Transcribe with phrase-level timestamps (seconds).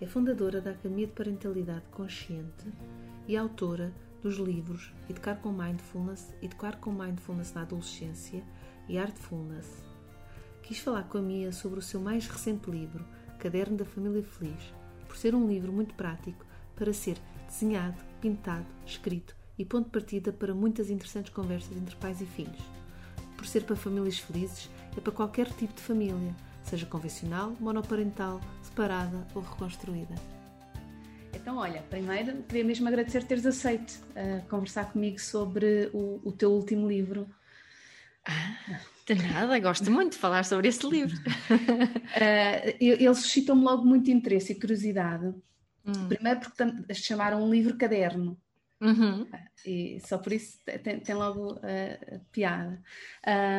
[0.00, 2.66] é fundadora da Academia de Parentalidade Consciente
[3.28, 3.92] e autora
[4.22, 8.42] dos livros Educar com Mindfulness, Educar com Mindfulness na Adolescência
[8.88, 9.84] e Artfulness.
[10.62, 13.04] Quis falar com a Mia sobre o seu mais recente livro,
[13.38, 14.72] Caderno da Família Feliz,
[15.06, 17.16] por ser um livro muito prático para ser
[17.46, 22.62] desenhado, pintado, escrito e ponto de partida para muitas interessantes conversas entre pais e filhos.
[23.36, 28.40] Por ser para famílias felizes, é para qualquer tipo de família, seja convencional, monoparental,
[28.74, 30.14] separada ou reconstruída.
[31.32, 36.50] Então, olha, primeiro queria mesmo agradecer teres aceito uh, conversar comigo sobre o, o teu
[36.50, 37.28] último livro.
[38.26, 41.16] Ah, de nada, gosto muito de falar sobre esse livro.
[41.16, 45.32] uh, ele suscitou-me logo muito interesse e curiosidade.
[45.86, 46.08] Hum.
[46.08, 48.36] Primeiro porque chamaram um livro caderno.
[48.80, 49.26] Uhum.
[49.64, 52.82] E só por isso tem, tem logo uh, piada.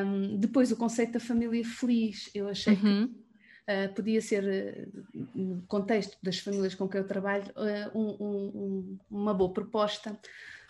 [0.05, 2.29] Um, depois, o conceito da família feliz.
[2.33, 3.07] Eu achei uhum.
[3.07, 3.24] que
[3.67, 8.97] Uh, podia ser, uh, no contexto das famílias com que eu trabalho, uh, um, um,
[9.09, 10.19] uma boa proposta,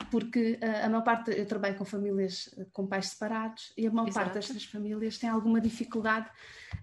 [0.10, 4.26] porque a maior parte, eu trabalho com famílias com pais separados e a maior Exato.
[4.26, 6.30] parte destas famílias tem alguma dificuldade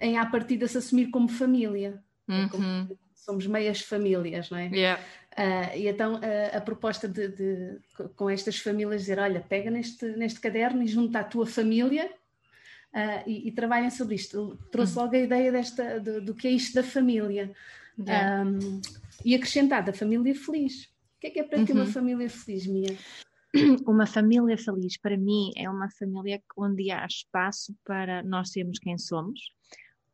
[0.01, 2.03] em, à partida, se assumir como família.
[2.29, 2.49] Uhum.
[2.49, 4.67] Como, somos meias famílias, não é?
[4.69, 5.03] Yeah.
[5.33, 7.79] Uh, e então uh, a proposta de, de,
[8.17, 12.11] com estas famílias dizer, olha, pega neste, neste caderno e junta a tua família
[12.95, 14.59] uh, e, e trabalhem sobre isto.
[14.71, 17.53] Trouxe logo a ideia desta, do, do que é isto da família.
[17.99, 18.45] Yeah.
[18.45, 18.81] Um,
[19.25, 20.85] e acrescentar da família feliz.
[21.17, 21.65] O que é que é para uhum.
[21.65, 21.93] ti uma uhum.
[21.93, 22.97] família feliz, Mia?
[23.87, 28.97] Uma família feliz, para mim, é uma família onde há espaço para nós sermos quem
[28.97, 29.41] somos,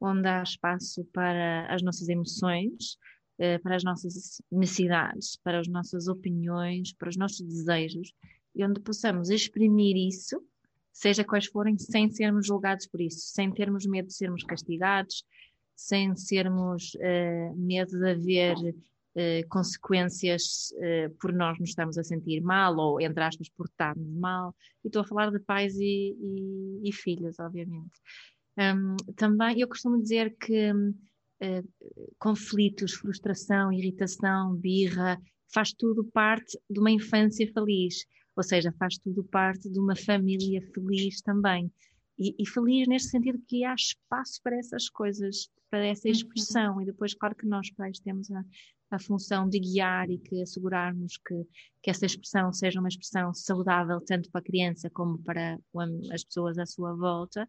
[0.00, 2.98] onde há espaço para as nossas emoções,
[3.38, 8.12] eh, para as nossas necessidades, para as nossas opiniões, para os nossos desejos,
[8.56, 10.42] e onde possamos exprimir isso,
[10.98, 15.22] seja quais forem, sem sermos julgados por isso, sem termos medo de sermos castigados,
[15.76, 22.40] sem sermos uh, medo de haver uh, consequências uh, por nós nos estarmos a sentir
[22.40, 24.52] mal, ou entre aspas, por estarmos mal.
[24.84, 28.00] E estou a falar de pais e, e, e filhos, obviamente.
[28.58, 30.94] Um, também eu costumo dizer que um, uh,
[31.40, 31.62] eh,
[32.18, 35.16] conflitos, frustração, irritação, birra,
[35.54, 38.04] faz tudo parte de uma infância feliz,
[38.38, 41.72] ou seja, faz tudo parte de uma família feliz também.
[42.16, 46.12] E, e feliz neste sentido que há espaço para essas coisas, para essa uhum.
[46.12, 46.82] expressão, uhum.
[46.82, 48.44] e depois, claro que nós pais temos a,
[48.92, 51.34] a função de guiar e que assegurarmos que,
[51.82, 55.58] que essa expressão seja uma expressão saudável tanto para a criança como para
[56.12, 57.48] as pessoas à sua volta,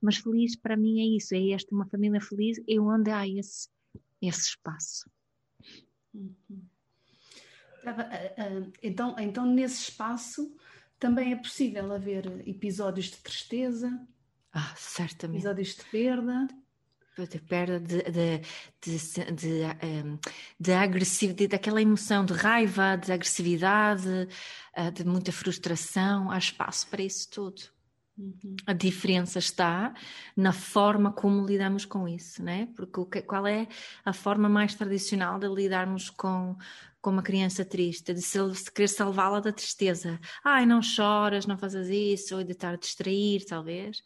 [0.00, 3.68] mas feliz para mim é isso, é esta uma família feliz, é onde há esse,
[4.22, 5.10] esse espaço.
[6.14, 6.64] Uhum.
[8.82, 10.54] Então, então, nesse espaço
[10.98, 14.00] também é possível haver episódios de tristeza,
[14.52, 15.38] ah, certamente.
[15.38, 16.48] episódios de perda.
[17.16, 18.40] De perda de, de,
[18.80, 20.20] de, de,
[20.58, 24.28] de agressividade, daquela emoção de raiva, de agressividade,
[24.72, 27.77] ah, de muita frustração, há espaço para isso tudo.
[28.18, 28.56] Uhum.
[28.66, 29.94] A diferença está
[30.36, 32.68] na forma como lidamos com isso, né?
[32.74, 33.68] Porque o que, qual é
[34.04, 36.56] a forma mais tradicional de lidarmos com,
[37.00, 38.12] com uma criança triste?
[38.12, 40.18] De se, se querer salvá-la da tristeza.
[40.44, 44.02] Ai, não choras, não fazes isso, ou de estar a distrair, talvez.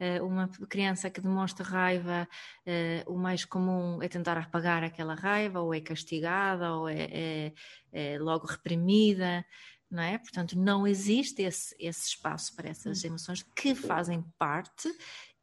[0.00, 2.28] Uh, uma criança que demonstra raiva,
[2.66, 7.52] uh, o mais comum é tentar apagar aquela raiva, ou é castigada, ou é, é,
[7.92, 9.44] é logo reprimida
[9.90, 10.18] não é?
[10.18, 13.08] Portanto, não existe esse, esse espaço para essas hum.
[13.08, 14.92] emoções que fazem parte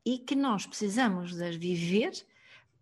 [0.05, 2.11] e que nós precisamos de as viver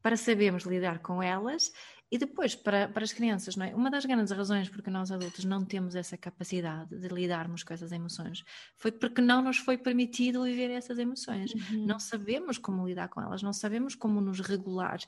[0.02, 1.72] para sabermos lidar com elas
[2.12, 3.74] e depois para, para as crianças, não é?
[3.74, 7.94] Uma das grandes razões porque nós adultos não temos essa capacidade de lidarmos com essas
[7.94, 8.44] emoções
[8.76, 11.53] foi porque não nos foi permitido viver essas emoções.
[11.53, 11.85] Uhum.
[11.85, 15.00] Não sabemos como lidar com elas, não sabemos como nos regular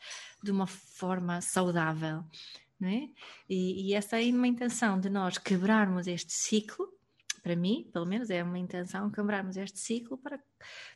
[0.42, 2.24] de uma forma saudável.
[2.82, 3.08] É?
[3.50, 6.88] E, e, essa é uma intenção de nós quebrarmos este ciclo,
[7.42, 10.42] para mim, pelo menos, é uma intenção quebrarmos este ciclo para,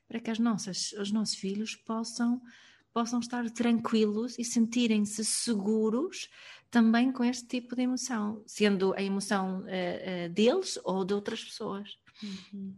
[0.08, 2.42] para que as nossas, os nossos filhos possam,
[2.94, 6.30] possam estar tranquilos e sentirem-se seguros
[6.70, 11.44] também com este tipo de emoção, sendo a emoção uh, uh, deles ou de outras
[11.44, 11.98] pessoas.
[12.22, 12.76] Uhum.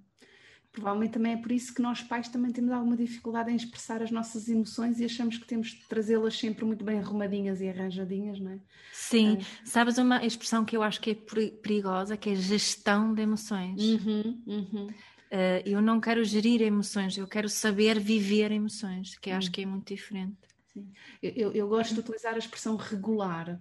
[0.72, 4.12] Provavelmente também é por isso que nós pais também temos alguma dificuldade em expressar as
[4.12, 8.52] nossas emoções e achamos que temos de trazê-las sempre muito bem arrumadinhas e arranjadinhas, não
[8.52, 8.60] é?
[8.94, 9.66] Sim, é.
[9.66, 13.82] sabes uma expressão que eu acho que é perigosa, que é gestão de emoções.
[13.82, 14.88] Uhum, uhum.
[15.32, 19.52] Uh, eu não quero gerir emoções, eu quero saber viver emoções, que acho uhum.
[19.52, 20.38] que é muito diferente.
[20.74, 20.92] Sim.
[21.22, 23.60] Eu, eu, gosto de utilizar a expressão regular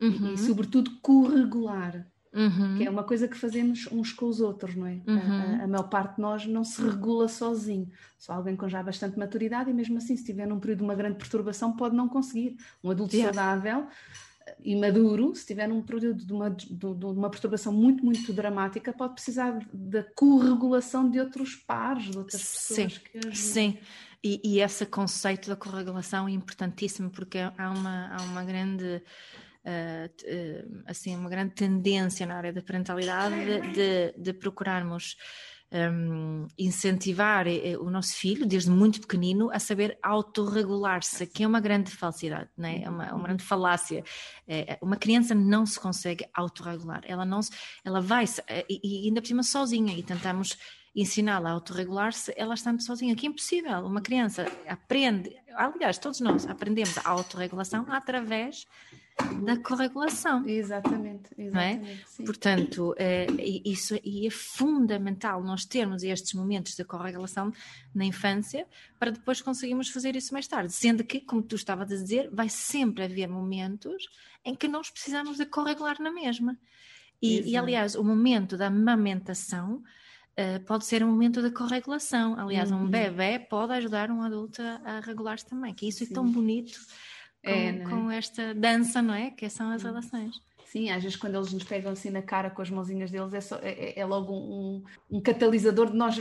[0.00, 0.36] e, e, uhum.
[0.36, 2.06] sobretudo, corregular.
[2.36, 2.76] Uhum.
[2.76, 5.00] Que é uma coisa que fazemos uns com os outros, não é?
[5.06, 5.60] Uhum.
[5.60, 7.90] A, a, maior parte de nós não se regula sozinho.
[8.18, 10.94] Só alguém com já bastante maturidade e mesmo assim, se estiver num período de uma
[10.94, 12.56] grande perturbação, pode não conseguir.
[12.84, 13.32] Um adulto yeah.
[13.32, 13.86] saudável
[14.60, 18.92] e maduro, se estiver num período de uma, de, de uma perturbação muito, muito dramática,
[18.92, 23.34] pode precisar da corregulação de outros pares, de outras pessoas sim, que ajudam.
[23.34, 23.78] Sim,
[24.22, 29.02] e, e esse conceito da corregulação é importantíssimo porque há uma, há uma grande
[29.66, 33.34] uh, assim uma grande tendência na área da parentalidade
[33.72, 35.16] de, de, procurarmos
[35.72, 41.60] um, incentivar eh, o nosso filho, desde muito pequenino, a saber autorregular-se, que é uma
[41.60, 42.82] grande falsidade, né?
[42.84, 44.04] é uma, uma grande falácia.
[44.46, 47.50] É, uma criança não se consegue autorregular, ela não se,
[47.84, 48.24] ela vai
[48.70, 50.56] e, e ainda por cima sozinha, e tentamos
[50.94, 53.80] ensiná-la a autorregular-se, ela estando sozinha, que é impossível.
[53.80, 58.66] Uma criança aprende, aliás, todos nós aprendemos a autorregulação através
[59.42, 60.46] da corregulação.
[60.46, 62.06] Exatamente, exatamente.
[62.20, 62.24] É?
[62.24, 63.26] Portanto, é,
[63.64, 67.52] isso é fundamental nós termos estes momentos de corregulação
[67.94, 68.66] na infância
[68.98, 70.72] para depois conseguirmos fazer isso mais tarde.
[70.72, 74.08] Sendo que, como tu estavas a dizer, vai sempre haver momentos
[74.44, 76.56] em que nós precisamos de corregular na mesma.
[77.20, 82.38] E, e aliás, o momento da amamentação uh, pode ser um momento de corregulação.
[82.38, 82.82] Aliás, uhum.
[82.82, 86.10] um bebê pode ajudar um adulto a, regular-se também, que isso Sim.
[86.10, 86.78] é tão bonito
[87.46, 87.78] é, é?
[87.80, 89.30] com esta dança, não é?
[89.30, 90.40] Que são as relações.
[90.76, 93.40] Sim, às vezes quando eles nos pegam assim na cara com as mãozinhas deles é,
[93.40, 96.20] só, é, é, é logo um, um, catalisador de nós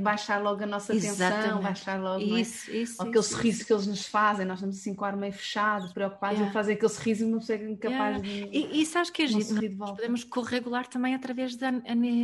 [0.00, 2.76] baixar logo a nossa atenção, baixar logo isso, é?
[2.76, 3.66] isso, aquele isso, sorriso isso.
[3.66, 6.50] que eles nos fazem, nós estamos assim com o ar meio fechado, preocupados yeah.
[6.50, 8.50] em fazer aquele sorriso e não ser incapaz yeah.
[8.50, 8.56] de.
[8.56, 11.64] E, e sabes que a gente nós podemos corregular também através de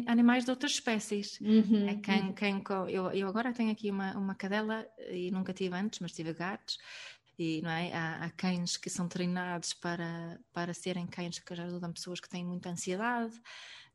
[0.06, 1.40] animais de outras espécies.
[1.40, 2.32] Uhum, é quem, uhum.
[2.34, 6.32] quem, eu, eu agora tenho aqui uma, uma cadela e nunca tive antes, mas tive
[6.34, 6.78] gatos
[7.38, 7.92] e não é?
[7.92, 12.44] há, há, cães que são treinados para, para serem cães que ajudam pessoas que têm
[12.44, 13.40] muita ansiedade,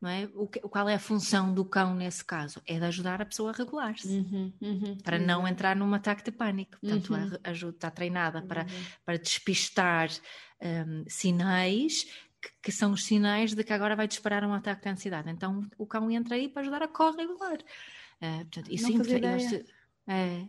[0.02, 0.30] não é?
[0.34, 2.62] O que, qual é a função do cão nesse caso?
[2.66, 5.26] É de ajudar a pessoa a regular-se, uhum, uhum, para uhum.
[5.26, 6.78] não entrar num ataque de pânico.
[6.80, 7.38] Portanto, uhum.
[7.44, 8.86] ajuda está treinada para, uhum.
[9.06, 10.10] para despistar
[10.62, 12.04] um, sinais
[12.42, 15.30] que, que, são os sinais de que agora vai disparar um ataque de ansiedade.
[15.30, 17.60] Então, o cão entra aí para ajudar a corregular.
[18.22, 19.02] Uh, portanto, isso não
[20.08, 20.48] é,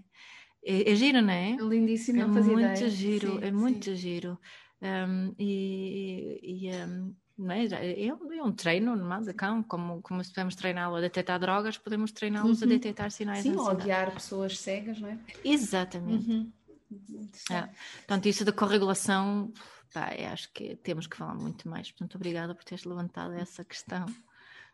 [0.64, 1.52] é, é, giro, não é?
[1.52, 2.88] É lindíssimo, é muito ideia.
[2.88, 3.96] giro, sim, é muito sim.
[3.96, 4.38] giro.
[4.81, 7.14] Um, e, e um,
[7.50, 8.06] é?
[8.06, 11.38] É, um, é um treino normal de cão, como, como se podemos treiná-lo a detectar
[11.38, 12.69] drogas, podemos treiná-los uhum.
[12.69, 15.19] a detectar sinais Sim, ou a guiar pessoas cegas, não é?
[15.44, 16.31] Exatamente.
[16.31, 16.52] Uhum.
[17.50, 17.69] É.
[17.99, 19.52] Portanto, isso da corregulação,
[19.93, 21.90] pá, acho que temos que falar muito mais.
[21.90, 24.06] Portanto, obrigada por teres levantado essa questão.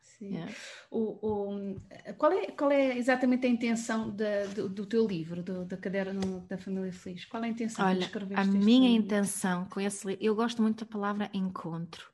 [0.00, 0.36] Sim.
[0.36, 0.48] É.
[0.90, 1.80] O, o,
[2.18, 6.44] qual, é, qual é exatamente a intenção da, do, do, teu livro, do, da Caderno
[6.46, 7.24] da Família Feliz?
[7.24, 9.06] Qual é a intenção Olha, A minha livro?
[9.06, 12.10] intenção com esse livro, eu gosto muito da palavra encontro.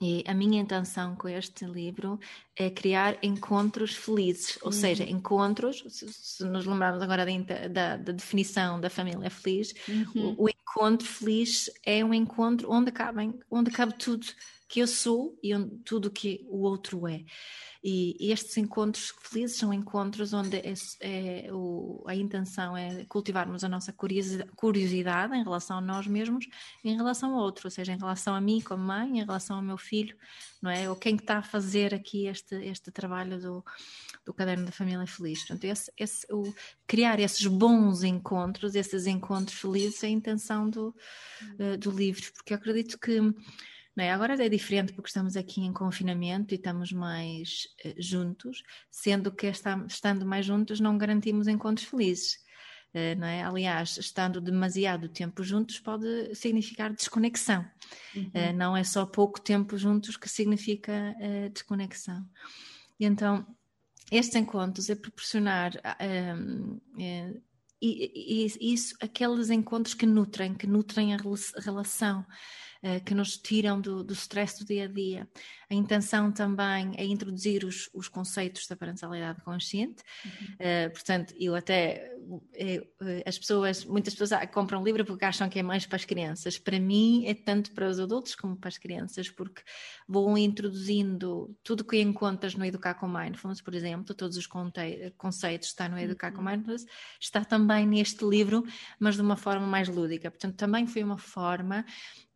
[0.00, 2.20] E a minha intenção com este livro
[2.54, 4.72] é criar encontros felizes, ou uhum.
[4.72, 10.34] seja, encontros, se, se, nos lembrarmos agora da, da, da definição da família feliz, uhum.
[10.38, 14.26] o, o, encontro feliz é um encontro onde, cabem, onde cabe tudo
[14.68, 15.52] que eu sou e
[15.84, 17.24] tudo que o outro é.
[17.88, 23.62] E, e estes encontros felizes são encontros onde é, é, o, a intenção é cultivarmos
[23.62, 23.94] a nossa
[24.56, 26.46] curiosidade em relação a nós mesmos
[26.82, 29.56] e em relação ao outro, ou seja, em relação a mim como mãe, em relação
[29.56, 30.16] ao meu filho,
[30.60, 30.90] não é?
[30.90, 33.64] Ou quem está a fazer aqui este, este trabalho do,
[34.24, 35.40] do Caderno da Família Feliz.
[35.40, 36.52] Portanto, esse, esse, o,
[36.88, 40.88] criar esses bons encontros, esses encontros felizes é a intenção do,
[41.60, 43.20] uh, do livro, porque eu acredito que
[44.04, 44.12] é?
[44.12, 49.46] Agora é diferente porque estamos aqui em confinamento e estamos mais uh, juntos, sendo que
[49.46, 52.34] está, estando mais juntos não garantimos encontros felizes.
[52.94, 53.42] Uh, não é?
[53.42, 57.64] Aliás, estando demasiado tempo juntos pode significar desconexão.
[58.14, 58.30] Uhum.
[58.34, 61.14] Uh, não é só pouco tempo juntos que significa
[61.52, 62.22] desconexão.
[63.00, 63.46] E então,
[64.12, 65.72] estes encontros é proporcionar
[67.80, 71.18] e, e, isso, aqueles encontros que nutrem, que nutrem a
[71.58, 72.24] relação
[73.04, 75.28] que nos tiram do, do stress do dia a dia.
[75.70, 80.02] A intenção também é introduzir os, os conceitos da parentalidade consciente.
[80.24, 80.30] Uhum.
[80.54, 82.12] Uh, portanto, eu até
[82.54, 82.86] eu,
[83.24, 86.58] as pessoas, muitas pessoas compram livro porque acham que é mais para as crianças.
[86.58, 89.62] Para mim é tanto para os adultos como para as crianças, porque
[90.08, 95.88] vou introduzindo tudo que encontras no Educar com Mindfulness, por exemplo, todos os conceitos está
[95.88, 96.50] no Educar com uhum.
[96.50, 96.86] Mindfulness,
[97.20, 98.64] está também neste livro,
[99.00, 100.30] mas de uma forma mais lúdica.
[100.30, 101.84] Portanto, também foi uma forma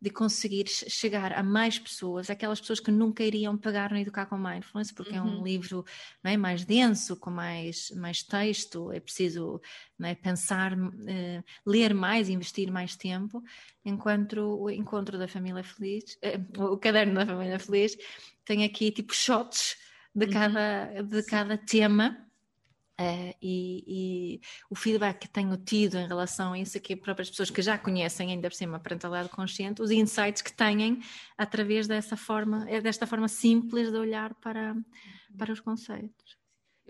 [0.01, 4.35] de conseguir chegar a mais pessoas, aquelas pessoas que nunca iriam pagar no Educar com
[4.35, 5.17] Mindfulness, porque uhum.
[5.17, 5.43] é um uhum.
[5.43, 5.85] livro
[6.23, 9.61] é, mais denso, com mais, mais texto, é preciso
[10.01, 13.43] é, pensar, uh, ler mais, investir mais tempo,
[13.83, 17.97] enquanto o Encontro da Família Feliz, uh, o Caderno da Família Feliz,
[18.45, 19.75] tem aqui tipo shots
[20.13, 20.31] de uhum.
[20.31, 22.27] cada, de cada tema
[23.01, 27.49] Uh, e, e, o feedback que tenho tido em relação a isso aqui, próprias pessoas
[27.49, 31.01] que já conhecem ainda por cima a parentalidade consciente, os insights que têm
[31.35, 34.75] através dessa forma, é desta forma simples de olhar para,
[35.35, 36.40] para os conceitos.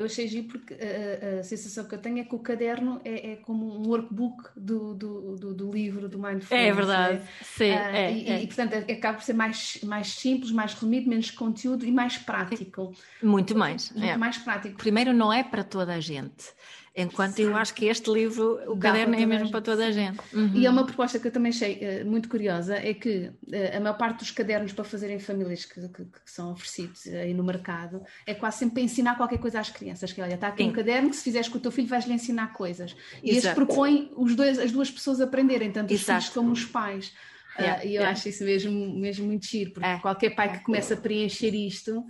[0.01, 3.33] Eu achei giro porque a, a, sensação que eu tenho é que o caderno é,
[3.33, 6.51] é como um workbook do, do, do, do, livro do Mindfulness.
[6.51, 7.27] É verdade, né?
[7.43, 7.71] sim.
[7.71, 8.41] Ah, é, e, é.
[8.41, 12.93] e, portanto, acaba por ser mais, mais simples, mais resumido, menos conteúdo e mais prático.
[13.21, 13.91] Muito mais.
[13.91, 14.17] Muito é.
[14.17, 14.77] mais prático.
[14.77, 16.51] Primeiro, não é para toda a gente.
[16.93, 20.19] Enquanto eu acho que este livro, o Dá caderno é mesmo para toda a gente.
[20.33, 20.51] Uhum.
[20.53, 23.79] E é uma proposta que eu também achei uh, muito curiosa, é que uh, a
[23.79, 28.03] maior parte dos cadernos para fazerem famílias que, que, que são oferecidos aí no mercado
[28.27, 30.11] é quase sempre para ensinar qualquer coisa às crianças.
[30.11, 30.69] Que olha, está aqui Sim.
[30.69, 32.93] um caderno que se fizeres com o teu filho vais-lhe ensinar coisas.
[33.23, 36.19] E este propõe os dois, as duas pessoas aprenderem, tanto os Exato.
[36.19, 37.13] filhos como os pais.
[37.57, 38.11] Yeah, uh, e eu yeah.
[38.11, 39.99] acho isso mesmo, mesmo muito giro, porque é.
[39.99, 42.05] qualquer pai que comece a preencher isto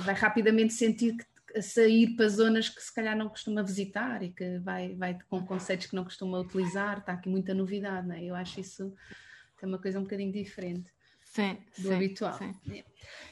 [0.00, 1.24] vai rapidamente sentir que
[1.56, 5.44] a sair para zonas que se calhar não costuma visitar e que vai, vai com
[5.44, 8.24] conceitos que não costuma utilizar, está aqui muita novidade, não é?
[8.24, 8.94] Eu acho isso
[9.62, 10.90] é uma coisa um bocadinho diferente
[11.24, 12.38] sim, do sim, habitual.
[12.38, 12.54] Sim.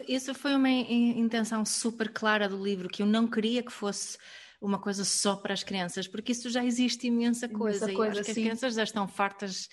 [0.07, 4.19] Isso foi uma intenção super clara do livro, que eu não queria que fosse
[4.61, 8.21] uma coisa só para as crianças, porque isso já existe imensa coisa, imensa coisa e
[8.21, 9.69] acho que as crianças já estão fartas,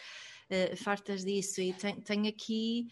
[0.49, 2.87] uh, fartas disso e tem, tem aqui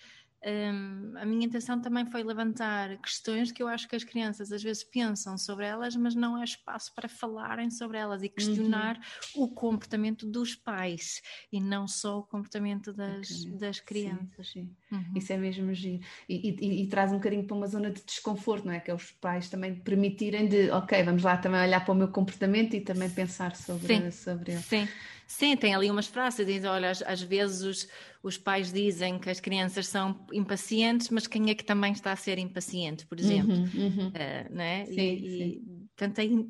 [0.45, 4.61] um, a minha intenção também foi levantar questões que eu acho que as crianças às
[4.61, 8.99] vezes pensam sobre elas, mas não há espaço para falarem sobre elas e questionar
[9.35, 9.43] uhum.
[9.43, 11.21] o comportamento dos pais
[11.51, 14.49] e não só o comportamento das, das crianças.
[14.49, 14.95] Sim, sim.
[14.95, 15.13] Uhum.
[15.15, 16.03] Isso é mesmo giro.
[16.27, 18.79] E, e, e, traz um bocadinho para uma zona de desconforto, não é?
[18.79, 22.09] Que é os pais também permitirem de, ok, vamos lá também olhar para o meu
[22.09, 24.11] comportamento e também pensar sobre, sim.
[24.11, 24.61] sobre ele.
[24.61, 24.87] Sim.
[25.27, 27.87] Sim, tem ali umas frases, dizem, olha, às, às, vezes os,
[28.21, 32.15] os pais dizem que as crianças são impacientes, mas quem é que também está a
[32.15, 33.53] ser impaciente, por exemplo?
[33.53, 34.07] Uhum, uhum.
[34.09, 34.85] Uh, né?
[34.85, 35.61] Sim, e, sim.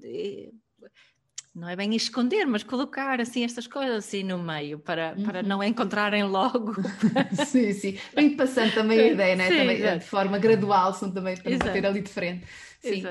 [0.03, 0.51] E,
[1.55, 5.23] não é bem esconder, mas colocar assim estas coisas assim no meio para, uhum.
[5.23, 6.73] para não encontrarem logo.
[7.45, 7.97] sim, sim.
[8.15, 9.49] Bem passando também a ideia, né?
[9.49, 11.71] Sim, também, de forma gradual, são também para exato.
[11.71, 12.47] ter ali de frente.
[12.81, 13.03] Sim.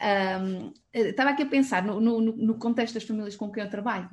[0.00, 4.08] Um, estava aqui a pensar no, no, no contexto das famílias com quem eu trabalho.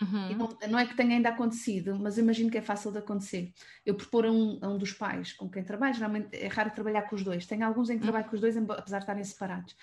[0.00, 0.36] Uhum.
[0.36, 3.52] Não, não, é que tenha ainda acontecido, mas imagino que é fácil de acontecer.
[3.84, 7.02] Eu propor a um, a um dos pais com quem trabalho, geralmente é raro trabalhar
[7.02, 7.46] com os dois.
[7.46, 9.76] Tenho alguns em que trabalho com os dois, apesar de estarem separados.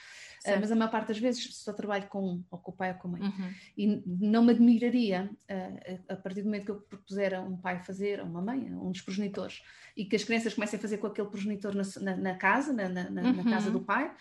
[0.45, 2.91] Uh, mas a maior parte das vezes só trabalho com um, ou com o pai
[2.93, 3.21] ou com a mãe.
[3.21, 3.53] Uhum.
[3.77, 7.83] E não me admiraria, uh, a partir do momento que eu propuser a um pai
[7.83, 9.61] fazer, a uma mãe, a um dos progenitores,
[9.97, 12.87] e que as crianças comecem a fazer com aquele progenitor na, na, na casa, na,
[12.87, 13.33] na, uhum.
[13.33, 14.11] na, casa do pai,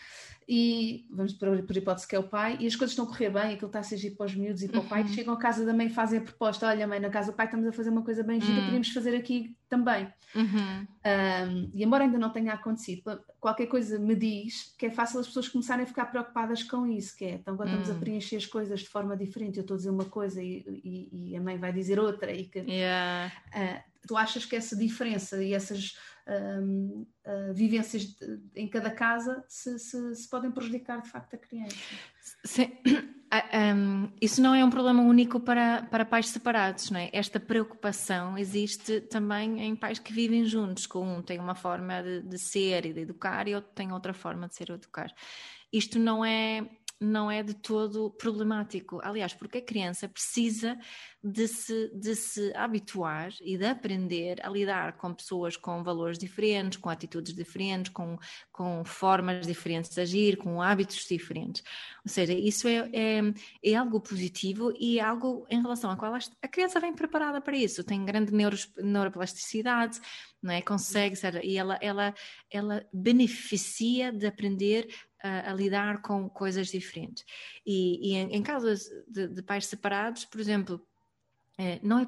[0.49, 3.29] e vamos por, por, hipótese que é o pai, e as coisas estão a correr
[3.29, 4.87] bem, aquilo está a ser para os miúdos e para uhum.
[4.87, 5.09] o pai, uhum.
[5.09, 7.45] chegam à casa da mãe e fazem a proposta: olha, mãe, na casa do pai
[7.45, 8.65] estamos a fazer uma coisa bem gira, uhum.
[8.65, 10.11] podemos fazer aqui também.
[10.35, 10.87] Uhum.
[11.05, 15.27] Um, e embora ainda não tenha acontecido, qualquer coisa me diz que é fácil as
[15.27, 18.01] pessoas começarem a ficar preocupadas com isso, que é, então agora estamos a hum.
[18.01, 21.37] preencher as coisas de forma diferente, eu estou a dizer uma coisa e, e, e
[21.37, 23.31] a mãe vai dizer outra, e que yeah.
[23.55, 25.95] uh, tu achas que essa diferença e essas
[26.29, 31.39] um, uh, vivências de, em cada casa se, se, se, podem prejudicar de facto a
[31.39, 31.77] criança.
[32.45, 32.71] Sim.
[33.31, 37.11] Um, isso não é um problema único para, para pais separados, não é?
[37.13, 42.23] Esta preocupação existe também em pais que vivem juntos, com um tem uma forma de,
[42.23, 45.15] de ser e de educar e outro tem outra forma de ser e educar.
[45.71, 46.67] Isto não é
[47.01, 49.01] não é de todo problemático.
[49.03, 50.79] Aliás, porque a criança precisa
[51.23, 56.79] de se, de se habituar e de aprender a lidar com pessoas com valores diferentes,
[56.79, 58.17] com atitudes diferentes, com,
[58.53, 61.63] com formas diferentes de agir, com hábitos diferentes.
[62.05, 63.21] Ou seja, isso é, é,
[63.65, 67.57] é algo positivo e é algo em relação ao qual a criança vem preparada para
[67.57, 67.83] isso.
[67.83, 70.01] Tem grande neuros, neuroplasticidade,
[70.41, 70.63] não é?
[70.63, 72.15] Consegue, ser, e ela, ela,
[72.51, 74.87] ela beneficia de aprender
[75.23, 77.25] a, a, lidar com coisas diferentes.
[77.67, 80.87] E, e em, em, casos de, de, pais separados, por exemplo,
[81.83, 82.07] não é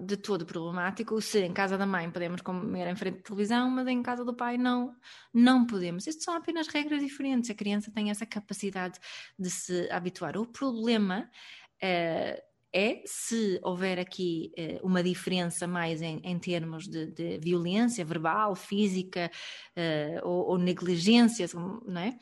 [0.00, 3.86] de todo problemático se em casa da mãe podemos comer em frente à televisão, mas
[3.86, 4.92] em casa do pai não,
[5.32, 6.06] não podemos.
[6.06, 7.48] Isto são apenas regras diferentes.
[7.48, 8.98] A criança tem essa capacidade
[9.38, 10.36] de se habituar.
[10.36, 11.30] O problema
[11.80, 12.42] é,
[12.76, 18.54] é se houver aqui eh, uma diferença mais em, em termos de, de, violência verbal,
[18.54, 19.30] física
[19.74, 22.18] eh, ou, ou, negligência, não é?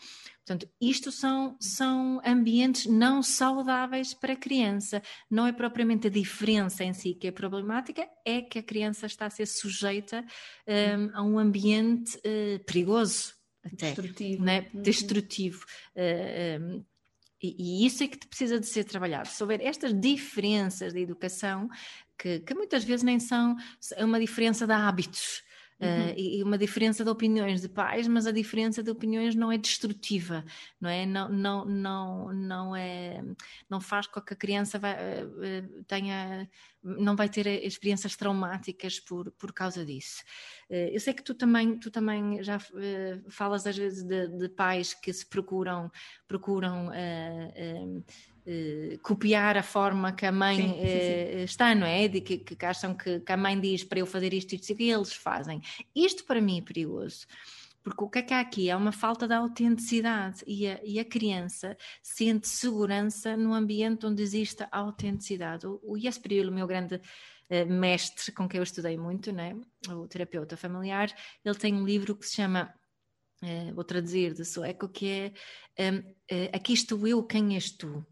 [0.46, 5.02] Portanto, isto são, são ambientes não saudáveis para a criança.
[5.28, 9.26] Não é propriamente a diferença em si que é problemática, é que a criança está
[9.26, 10.25] a ser sujeita
[10.68, 13.32] um, a um ambiente uh, perigoso.
[13.64, 14.44] Até, destrutivo.
[14.44, 14.66] Né?
[14.73, 15.64] Destrutivo.
[15.96, 16.84] Uh, um,
[17.44, 19.28] e, e, isso é que precisa de ser trabalhado.
[19.28, 21.68] Se houver estas diferenças de educação,
[22.18, 23.54] que, que muitas vezes nem são
[23.96, 25.42] é uma diferença de hábitos,
[25.84, 26.10] Uhum.
[26.10, 29.58] Uh, e uma diferença de opiniões de pais, mas a diferença de opiniões não é
[29.58, 30.44] destrutiva,
[30.80, 31.04] não é?
[31.04, 33.22] Não, não, não, não é,
[33.68, 36.48] não faz com que a criança vai, uh, tenha,
[36.82, 40.22] não vai ter experiências traumáticas por, por causa disso.
[40.70, 42.58] Uh, eu sei que tu também, tu também já
[43.28, 45.90] falas às vezes de, de, pais que se procuram,
[46.26, 46.90] procuram
[48.46, 50.82] Uh, copiar a forma que a mãe sim, sim, sim.
[50.82, 52.06] Uh, está, não é?
[52.08, 54.90] De que, que acham que, que, a mãe diz para eu fazer isto, isto e
[54.90, 55.62] eles fazem.
[55.96, 57.26] Isto para mim é perigoso.
[57.82, 58.68] Porque o que é que há aqui?
[58.68, 64.22] É uma falta de autenticidade e a, e a criança sente segurança no ambiente onde
[64.22, 65.66] existe a autenticidade.
[65.66, 69.56] O, o o meu grande uh, mestre com quem eu estudei muito, né?
[69.88, 71.10] o terapeuta familiar,
[71.42, 72.74] ele tem um livro que se chama
[73.74, 75.34] vou traduzir de sueco, que
[75.76, 76.02] é um,
[76.54, 78.06] Aqui estou eu, quem és tu?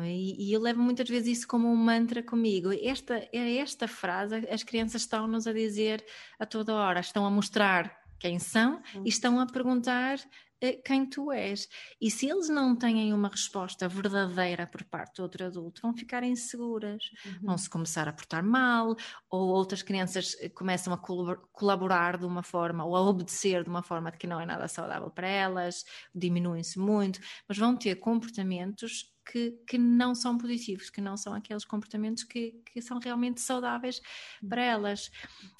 [0.00, 0.10] É?
[0.10, 2.70] E, e, eu levo muitas vezes isso como um mantra comigo.
[2.72, 6.04] Esta, é esta frase, as crianças estão-nos a dizer
[6.38, 9.04] a toda hora, estão a mostrar quem são e uhum.
[9.04, 11.68] estão a perguntar uh, quem tu és.
[12.00, 16.24] E se eles não têm uma resposta verdadeira por parte do outro adulto, vão ficar
[16.24, 17.38] inseguras, uhum.
[17.42, 18.96] vão se começar a portar mal,
[19.30, 23.82] ou outras crianças eh, começam a colaborar de uma forma ou a obedecer de uma
[23.82, 25.84] forma que não é nada saudável para elas,
[26.14, 31.64] diminuem-se muito, mas vão ter comportamentos que, que não são positivos, que não são aqueles
[31.64, 34.00] comportamentos que, que são realmente saudáveis
[34.48, 35.10] para elas.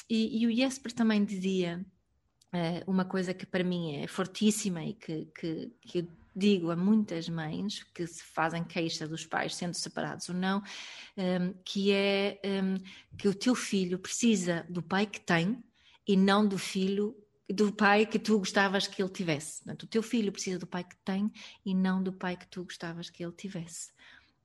[0.08, 1.84] E, e o Jesper também dizia
[2.54, 6.76] uh, uma coisa que para mim é fortíssima e que, que, que eu digo a
[6.76, 10.58] muitas mães que se fazem queixa dos pais sendo separados ou não,
[11.16, 12.76] um, ehm, que é um, ehm,
[13.16, 15.62] que o teu filho precisa do pai que tem
[16.06, 17.16] e não do filho
[17.52, 19.58] do pai que tu gostavas que ele tivesse.
[19.58, 21.30] Portanto, o teu filho precisa do pai que tem
[21.64, 23.92] e não do pai que tu gostavas que ele tivesse.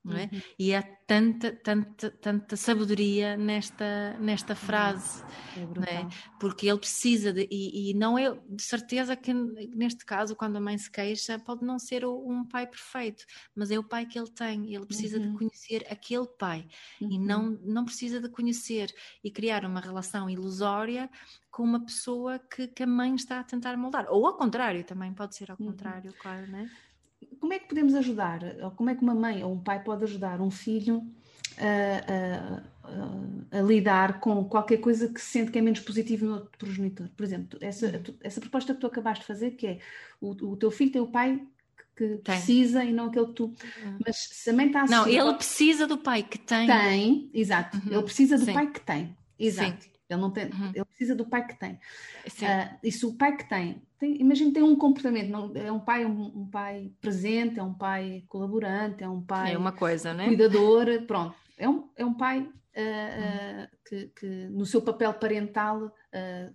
[0.04, 0.30] Não é?
[0.32, 0.42] Uhum.
[0.58, 5.24] E há tanta, tanta, tanta sabedoria nesta, nesta frase,
[5.58, 6.08] é é?
[6.40, 10.62] porque ele precisa de, e, e, não é de certeza que neste caso, quando a
[10.62, 14.30] mãe se queixa, pode não ser um pai perfeito, mas é o pai que ele
[14.30, 15.32] tem, ele precisa uhum.
[15.32, 16.66] de conhecer aquele pai
[17.02, 17.12] uhum.
[17.12, 21.10] e não, não precisa de conhecer e criar uma relação ilusória
[21.52, 25.14] com uma pessoa que, que a mãe está a tentar moldar, ou ao contrário, também
[25.14, 25.72] pode ser ao uhum.
[25.72, 26.70] contrário, claro, não é?
[27.40, 30.04] Como é que podemos ajudar, ou como é que uma mãe ou um pai pode
[30.04, 31.04] ajudar um filho
[31.58, 32.64] a,
[33.54, 36.52] a, a, lidar com qualquer coisa que se sente que é menos positivo no outro
[36.58, 37.10] progenitor?
[37.16, 38.16] Por exemplo, essa, uhum.
[38.22, 39.80] essa proposta que tu acabaste de fazer, que é
[40.22, 41.42] o, o teu filho tem o pai
[41.96, 42.22] que tem.
[42.22, 43.46] precisa e não aquele que tu.
[43.46, 44.00] Uhum.
[44.06, 46.68] Mas se a mãe está a Não, ele precisa do pai que tem.
[46.68, 47.78] Tem, exato.
[47.78, 47.94] Uhum.
[47.94, 48.54] Ele precisa do Sim.
[48.54, 49.18] pai que tem.
[49.38, 49.84] Exato.
[49.84, 49.90] Sim.
[50.10, 50.72] Ele, não tem, uhum.
[50.74, 51.76] ele precisa do pai que tem.
[51.76, 55.80] Uh, e se o pai que tem, tem imagina tem um comportamento, não, é um
[55.80, 60.14] pai um, um, pai presente, é um pai colaborante, é um pai é uma coisa,
[60.14, 60.26] né?
[60.26, 61.36] cuidador, pronto.
[61.58, 65.92] É um, é um pai uh, uh, que, que, no seu papel parental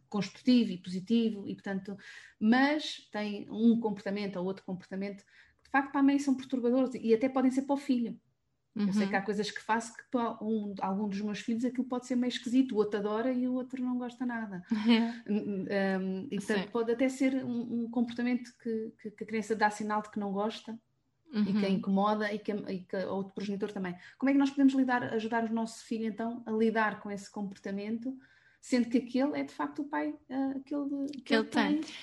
[0.09, 1.97] construtivo e positivo, e portanto,
[2.41, 6.91] mas tem um comportamento ou outro comportamento que de facto para a mãe são perturbadores
[6.95, 8.19] e até podem ser para o filho.
[8.77, 8.89] Uhum.
[8.89, 9.25] Eu sei que há uhum.
[9.25, 12.73] coisas que faço que para um, algum dos meus filhos aquilo pode ser meio esquisito,
[12.73, 14.65] o outro adora e o outro não gosta nada.
[15.29, 16.71] um, e portanto Sim.
[16.73, 20.19] pode até ser um, um comportamento que, que, que, a criança dá sinal de que
[20.19, 20.77] não gosta
[21.33, 21.43] uhum.
[21.43, 21.75] e que a uhum.
[21.75, 23.95] incomoda e que, e que o outro progenitor também.
[24.19, 27.31] Como é que nós podemos lidar, ajudar o nosso filho então a lidar com esse
[27.31, 28.19] comportamento,
[28.61, 31.81] sendo que aquele é de facto o pai uh, aquele, que, que ele tem.
[31.81, 31.95] tem.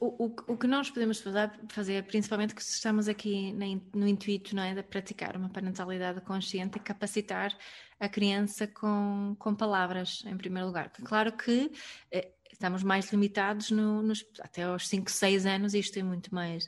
[0.00, 3.52] O, o, o, que nós podemos fazer, fazer principalmente que estamos aqui
[3.94, 7.54] no intuito não é, de praticar uma parentalidade consciente, é capacitar
[8.00, 10.90] a criança com, com palavras, em primeiro lugar.
[11.04, 11.70] Claro que
[12.10, 16.66] eh, estamos mais limitados no, nos, até aos 5, 6 anos, isto é muito mais,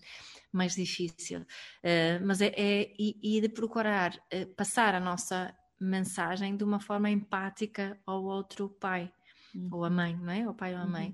[0.52, 1.40] mais difícil.
[1.40, 6.78] Uh, mas é, é e, e, de procurar uh, passar a nossa mensagem de uma
[6.78, 9.10] forma empática ao outro pai
[9.54, 9.68] uhum.
[9.72, 10.48] ou a mãe, não é?
[10.48, 11.08] O pai ou a mãe.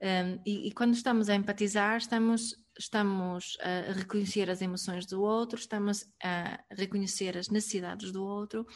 [0.00, 0.08] Uhum.
[0.34, 5.58] Um, e, e, quando estamos a empatizar, estamos estamos a reconhecer as emoções do outro,
[5.58, 8.66] estamos a reconhecer as necessidades do outro,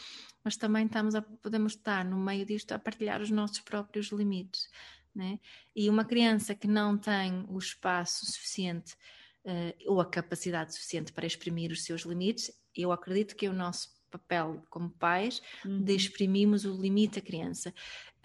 [0.45, 4.69] mas também estamos a, podemos estar no meio disto a partilhar os nossos próprios limites.
[5.14, 5.40] Né?
[5.75, 8.95] E uma criança que não tem o espaço suficiente
[9.47, 13.95] uh, ou a capacidade suficiente para exprimir os seus limites, eu acredito que o nosso
[14.18, 15.83] papel como pais uhum.
[15.83, 17.72] de exprimirmos o limite da criança.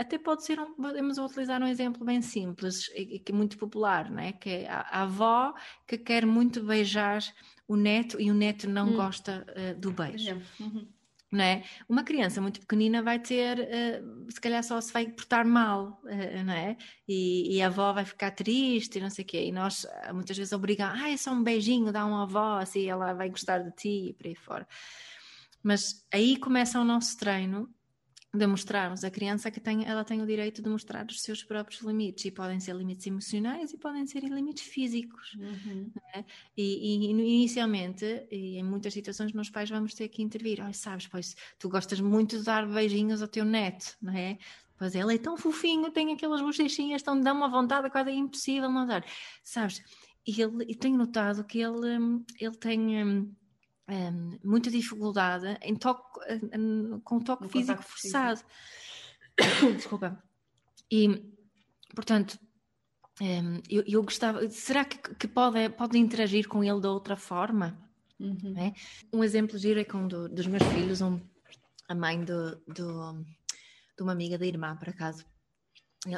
[0.01, 4.10] Até pode ser, um, podemos utilizar um exemplo bem simples e que é muito popular,
[4.10, 4.32] né?
[4.32, 5.54] que é a, a, avó
[5.88, 7.21] que quer muito beijar
[7.67, 8.95] o neto e o neto não uhum.
[8.95, 10.41] gosta uh, do beijo.
[10.60, 10.88] Uhum.
[11.32, 11.63] Né?
[11.88, 16.43] Uma criança muito pequenina vai ter, uh, se calhar só se vai portar mal, uh,
[16.45, 16.75] não é?
[17.08, 19.45] E, e, a avó vai ficar triste e não sei o quê.
[19.45, 23.13] E nós muitas vezes obrigamos, ah, é só um beijinho, dá uma avó, assim ela
[23.13, 24.67] vai gostar de ti e por aí fora.
[25.63, 27.69] Mas aí começa o nosso treino
[28.34, 31.82] de mostrarmos a criança que tem, ela tem o direito de mostrar os seus próprios
[31.82, 32.24] limites.
[32.24, 35.91] E podem ser limites emocionais e podem ser limites físicos uhum.
[35.95, 36.26] né?
[36.56, 40.63] e, e, inicialmente e em muitas situações nós pais vamos ter que intervir.
[40.65, 44.38] Oh, sabes pois tu gostas muito de dar beijinhos ao teu neto não é?
[44.78, 48.69] Pois ele é tão fofinho tem aquelas bochechinhas tão dá uma vontade quase é impossível
[48.69, 49.04] não dar
[49.43, 49.82] sabes?
[50.26, 53.36] E ele tenho notado que ele ele tem hum,
[53.91, 56.19] um, muita dificuldade em toque,
[56.58, 58.39] um, com toque no físico forçado.
[59.38, 59.73] Físico.
[59.75, 60.23] Desculpa.
[60.89, 61.21] E,
[61.93, 62.39] portanto,
[63.21, 64.49] um, eu, eu, gostava.
[64.49, 67.77] Será que, que pode, pode interagir com ele de outra forma?
[68.19, 68.56] Uhum.
[68.58, 68.73] É?
[69.12, 71.19] Um exemplo giro é com do, dos meus filhos, um,
[71.89, 73.25] a mãe do, do,
[73.97, 75.25] de uma amiga da irmã, por acaso.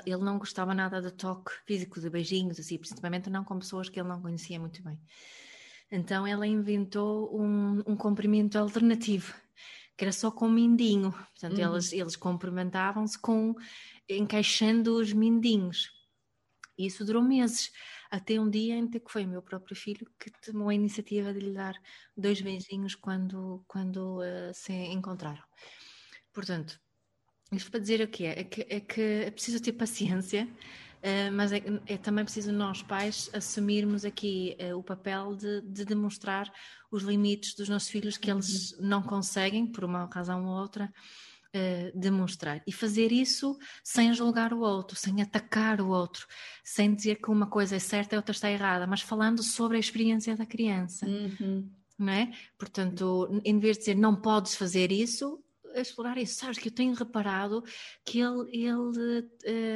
[0.05, 3.99] Ele não gostava nada de toque físico, de beijinhos, assim, principalmente não com pessoas que
[3.99, 4.97] ele não conhecia muito bem.
[5.95, 9.31] Então ela inventou um, um comprimento alternativo,
[9.95, 11.11] que era só com mindinho.
[11.11, 11.71] Portanto, uhum.
[11.71, 13.53] eles, eles cumprimentavam-se com
[14.09, 15.91] encaixando os mindinhos.
[16.75, 17.71] Isso durou meses,
[18.09, 21.41] até um dia em que foi o meu próprio filho que tomou a iniciativa de
[21.41, 21.75] lhe dar
[22.17, 25.43] dois beijinhos quando, quando uh, se encontraram.
[26.33, 26.81] Portanto,
[27.51, 28.39] isto para dizer o que é?
[28.39, 30.49] É que é, que é preciso ter paciência
[31.33, 36.49] mas é, é, também preciso nós, pais, assumirmos aqui uh, o papel de, de, demonstrar
[36.89, 38.87] os limites dos nossos filhos que eles uhum.
[38.87, 40.93] não conseguem, por uma razão ou outra,
[41.53, 42.63] uh, demonstrar.
[42.65, 46.25] E fazer isso sem julgar o outro, sem atacar o outro,
[46.63, 49.81] sem dizer que uma coisa é certa e outra está errada, mas falando sobre a
[49.81, 51.05] experiência da criança.
[51.05, 51.69] Uhum.
[51.99, 52.31] Não é?
[52.57, 55.42] Portanto, em vez de dizer não podes fazer isso,
[55.75, 56.35] a explorar isso.
[56.35, 57.63] Sabes que eu tenho reparado
[58.05, 59.29] que ele, ele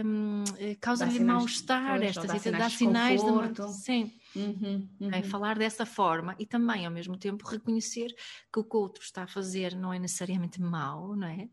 [0.05, 4.11] um, eh, causa-lhe mal-estar, esta dá sinais, dá sinais de, de Sim.
[4.35, 5.09] Uhum, uhum.
[5.11, 8.07] É, falar dessa forma e também ao mesmo tempo reconhecer
[8.53, 11.49] que o que o outro está a fazer não é necessariamente mau, não é?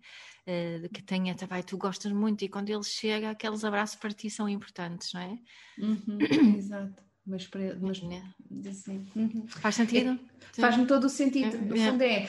[0.47, 4.29] Uh, que tenha também, tu gostas muito e quando ele chega, aqueles abraços para ti
[4.29, 5.39] são importantes, não é?
[5.79, 6.19] Uhum,
[6.59, 7.49] exato mas,
[7.81, 9.45] mas assim, uhum.
[9.47, 10.19] faz sentido?
[10.57, 11.57] É, Faz-me todo o sentido.
[11.59, 11.91] No é.
[11.91, 12.29] fundo é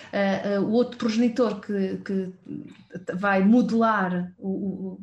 [0.58, 2.32] uh, uh, o outro progenitor que, que
[3.14, 5.02] vai modelar o, o,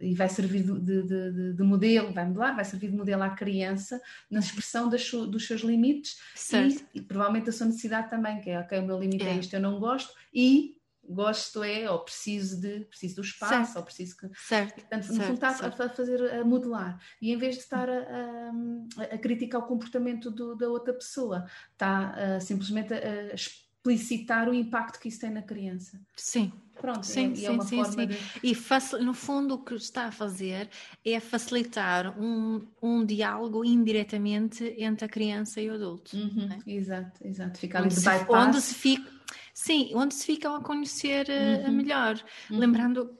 [0.00, 3.30] e vai servir de, de, de, de, modelo, vai modelar, vai servir de modelo à
[3.30, 4.00] criança
[4.30, 6.18] na expressão das, dos seus limites
[6.52, 9.36] e, e, provavelmente a sua necessidade também, que é ok, o meu limite é, é
[9.36, 10.76] isto, eu não gosto, e
[11.10, 13.76] gosto é, ou preciso de, preciso do espaço, certo.
[13.76, 14.30] ou preciso que.
[14.34, 14.74] Certo.
[14.74, 15.82] Portanto, no certo, fundo está certo.
[15.82, 17.00] a fazer a modelar.
[17.20, 18.52] E em vez de estar a,
[18.98, 23.34] a, a criticar o comportamento do, da outra pessoa, está a, simplesmente a
[23.80, 26.00] explicitar o impacto que isso tem na criança.
[26.14, 26.52] Sim.
[26.80, 28.06] Pronto, sim, é, sim, é uma sim, forma sim.
[28.06, 28.16] De...
[28.42, 30.68] E no fundo o que está a fazer
[31.04, 36.16] é facilitar um, um diálogo indiretamente entre a criança e o adulto.
[36.16, 36.70] Uhum, é?
[36.70, 37.58] Exato, exato.
[37.58, 39.19] Ficar onde, se, onde se fica
[39.62, 41.76] Sim, onde se ficam a conhecer uh, uhum.
[41.76, 42.18] melhor,
[42.50, 42.58] uhum.
[42.58, 43.10] lembrando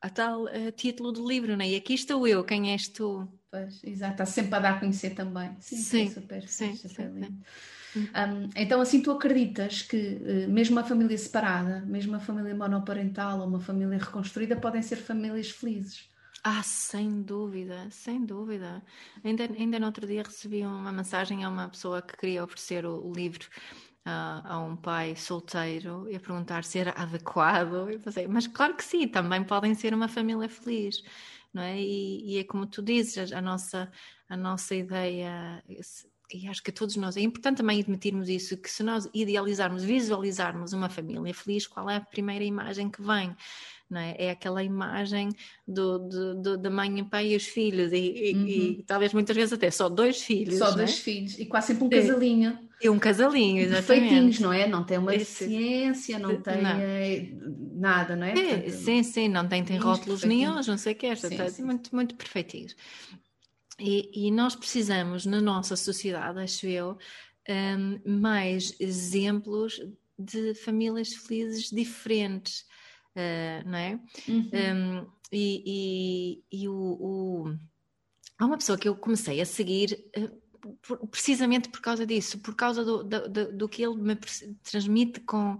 [0.00, 1.70] a tal uh, título do livro, né?
[1.70, 3.26] E aqui estou eu, quem és tu?
[3.50, 5.56] Pois, exato, está sempre a dar a conhecer também.
[5.58, 7.44] Sim, sim, é super, sim, super sim, lindo.
[7.96, 13.40] Um, então, assim, tu acreditas que uh, mesmo uma família separada, mesmo uma família monoparental
[13.40, 16.08] ou uma família reconstruída, podem ser famílias felizes?
[16.44, 18.84] Ah, sem dúvida, sem dúvida.
[19.24, 23.04] Ainda, ainda no outro dia recebi uma mensagem a uma pessoa que queria oferecer o,
[23.04, 23.48] o livro
[24.08, 27.90] a, a um pai solteiro e a perguntar se era adequado.
[27.90, 31.02] Eu pensei, mas claro que sim, também podem ser uma família feliz,
[31.52, 31.78] não é?
[31.78, 33.92] E, e é como tu dizes, a, a, nossa,
[34.28, 35.62] a nossa ideia,
[36.32, 40.72] e acho que todos nós, é importante também admitirmos isso, que se nós idealizarmos, visualizarmos
[40.72, 43.36] uma família feliz, qual é a primeira imagem que vem?
[43.90, 44.14] Não é?
[44.18, 45.30] É aquela imagem
[45.66, 48.46] do, do, do da mãe e pai e os filhos, e, uhum.
[48.46, 50.58] e, talvez muitas vezes até só dois filhos.
[50.58, 50.94] Só dois é?
[50.94, 52.58] filhos, e quase sempre um casalinho.
[52.80, 54.08] E um casalinho, exatamente.
[54.08, 54.68] Feitinhos, não é?
[54.68, 56.70] Não tem uma deficiência, não tem não.
[56.70, 57.28] É,
[57.74, 58.30] nada, não é?
[58.30, 61.14] é Portanto, sim, sim, não tem, tem rótulos nenhum, não sei o que, é,
[61.60, 62.76] muito, muito perfeitinhos.
[63.80, 66.98] E, e, nós precisamos, na nossa sociedade, acho eu,
[67.48, 69.80] um, mais exemplos
[70.18, 72.64] de famílias felizes diferentes,
[73.16, 74.00] uh, não é?
[74.28, 74.50] Uhum.
[74.52, 77.56] Um, e, e, e o, o,
[78.38, 80.04] há uma pessoa que eu comecei a seguir.
[80.16, 80.48] Uh,
[80.82, 84.16] por, precisamente por causa disso, por causa do, do, do que ele me
[84.62, 85.58] transmite com,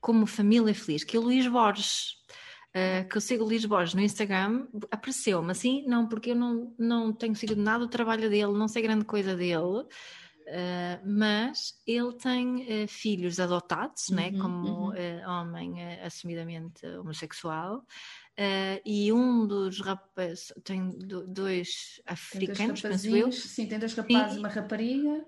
[0.00, 2.18] como família feliz, que é o Luís Borges.
[2.70, 6.72] Uh, que eu sigo o Luís Borges no Instagram, apareceu-me assim, não, porque eu não,
[6.78, 9.84] não tenho seguido nada do trabalho dele, não sei grande coisa dele,
[10.50, 14.88] Uh, mas ele tem uh, filhos adotados, né, uhum, né, como uhum.
[14.88, 17.84] uh, homem assumidamente homossexual,
[18.84, 20.90] e um dos rapazes tem
[21.28, 23.30] dois africanos, tem dois penso eu.
[23.30, 25.24] Sim, tem dois rapazes e uma rapariga.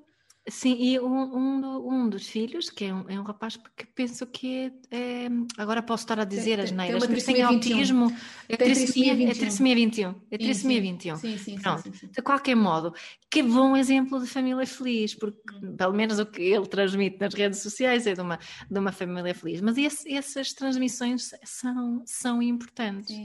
[0.49, 4.27] Sim, e um, um, um, dos filhos, que é um, é um rapaz que penso
[4.27, 8.13] que é, é, Agora posso estar a dizer tem, as neiras, mas tem autismo.
[8.49, 9.31] É trissomia 21.
[9.31, 10.15] É trissomia 21.
[10.33, 11.17] É trissomia 21.
[11.17, 11.83] Sim, sim, Pronto.
[11.83, 12.93] Sim, sim, De qualquer modo,
[13.31, 15.77] que bom exemplo de família feliz, porque hum.
[15.77, 18.37] pelo menos o que ele transmite nas redes sociais é de uma,
[18.69, 19.61] de uma família feliz.
[19.61, 23.17] Mas esse, essas transmissões são, são importantes,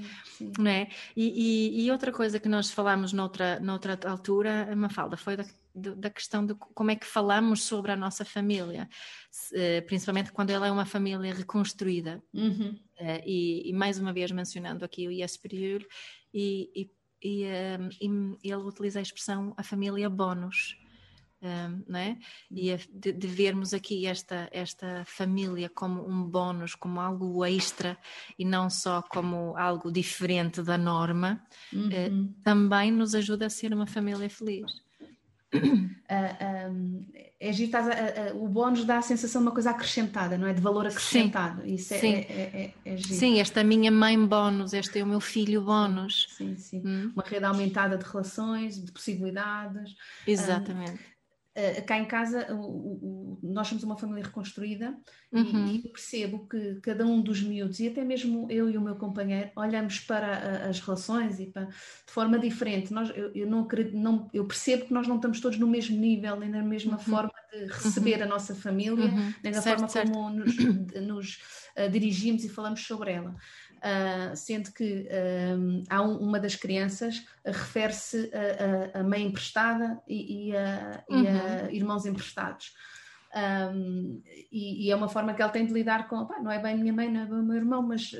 [0.59, 0.87] não é?
[1.15, 5.45] E, e, e, outra coisa que nós falámos noutra, noutra altura, Mafalda, foi da
[5.77, 8.89] da questão de como é que falamos sobre a nossa família,
[9.53, 12.21] eh, principalmente quando ela é uma família reconstruída.
[12.33, 12.77] Uhum.
[12.97, 15.85] Eh, e, e, mais uma vez mencionando aqui o Superior,
[16.33, 16.91] e, e,
[17.23, 17.45] e,
[18.07, 20.77] um, e, ele utiliza a expressão a família bónus.
[21.39, 22.17] Um, não é?
[22.49, 27.95] E de, de, vermos aqui esta, esta família como um bónus, como algo extra
[28.39, 31.39] e não só como algo diferente da norma,
[31.71, 31.89] uhum.
[31.89, 34.86] uh, também nos ajuda a ser uma família feliz.
[36.07, 37.05] Uh, um,
[37.37, 40.53] é giro, a, a, o bónus dá a sensação de uma coisa acrescentada, não é?
[40.53, 41.63] De valor acrescentado.
[41.63, 42.13] Sim, Isso é, sim.
[42.13, 45.61] É, é, é, sim, esta é a minha mãe bónus, este é o meu filho
[45.61, 46.27] bónus.
[46.29, 46.81] Sim, sim.
[46.85, 47.11] Hum.
[47.13, 49.95] Uma rede aumentada de relações, de possibilidades.
[50.25, 50.97] Exatamente.
[51.57, 54.95] Uh, cá em casa, o, o, nós somos uma família reconstruída
[55.31, 55.65] uhum.
[55.65, 58.95] e, e, percebo que cada um dos miúdos, e até mesmo eu e o meu
[58.95, 61.73] companheiro, olhamos para a, as relações e para, de
[62.05, 62.93] forma diferente.
[62.93, 66.39] Nós, eu, eu, não não, eu percebo que nós não estamos todos no mesmo nível,
[66.39, 66.99] nem na mesma uhum.
[66.99, 68.23] forma de receber uhum.
[68.23, 69.33] a nossa família, uhum.
[69.43, 70.11] nem da certo, forma certo.
[70.11, 70.55] como nos,
[71.01, 71.39] nos
[71.75, 73.35] uh, dirigimos e falamos sobre ela.
[73.77, 75.07] Uh, sendo que
[75.55, 81.03] um, há um, uma das crianças refere-se a, a, a, mãe emprestada e, e, a,
[81.07, 81.23] uhum.
[81.23, 81.69] e, a, uhum.
[81.71, 82.73] irmãos emprestados.
[83.35, 86.77] Um, e, e, é uma forma que ela tem de lidar com, não é bem
[86.77, 88.11] minha mãe, não é bem o meu irmão, mas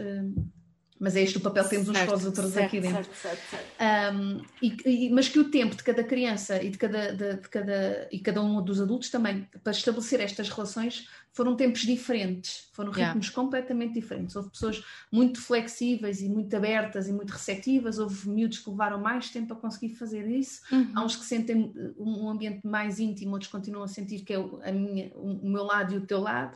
[1.00, 3.04] mas é este o papel que temos uns com os outros certo, aqui dentro.
[3.13, 7.36] Certo, certo, um, e, mas que o tempo de cada criança e de cada, de,
[7.36, 12.67] de, cada, e cada um dos adultos também, para estabelecer estas relações, foram tempos diferentes,
[12.73, 13.36] foram ritmos yeah.
[13.36, 14.36] completamente diferentes.
[14.36, 19.30] Houve pessoas muito flexíveis e muito abertas e muito receptivas, houve miúdos que levaram mais
[19.30, 20.91] tempo a conseguir fazer isso, uhum.
[20.95, 24.71] há uns que sentem um ambiente mais íntimo, outros continuam a sentir que é a
[24.71, 26.56] minha, o meu lado e o teu lado.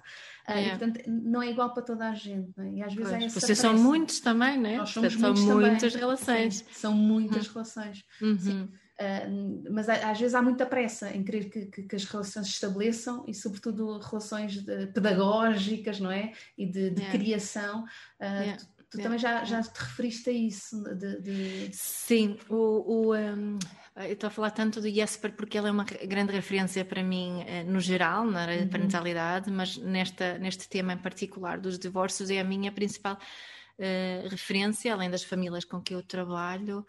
[0.49, 2.51] Uh, e, portanto, não é igual para toda a gente.
[2.59, 2.71] É?
[2.71, 4.77] E às vezes pois, é Vocês são muitos também, não é?
[4.77, 6.55] Nós somos são muitas relações.
[6.55, 7.53] Sim, são muitas uhum.
[7.53, 8.03] relações.
[8.19, 8.67] Uhum.
[9.01, 12.53] Uh, mas às vezes há muita pressa em querer que, que, que, as relações se
[12.53, 16.33] estabeleçam e, sobretudo, relações de, pedagógicas, não é?
[16.55, 17.11] E de, de yeah.
[17.11, 17.83] criação.
[18.19, 18.57] Uh, yeah.
[18.57, 19.03] Tu, tu yeah.
[19.03, 20.83] também já, já te referiste a isso?
[20.83, 21.69] De, de...
[21.73, 23.57] Sim, o, o um,
[23.95, 27.43] eu estou a falar tanto do Jesper porque ele é uma grande referência para mim
[27.47, 28.65] eh, no geral, na área uhum.
[28.65, 34.29] de parentalidade, mas nesta, neste tema em particular dos divórcios é a minha principal uh,
[34.29, 36.85] referência, além das famílias com que eu trabalho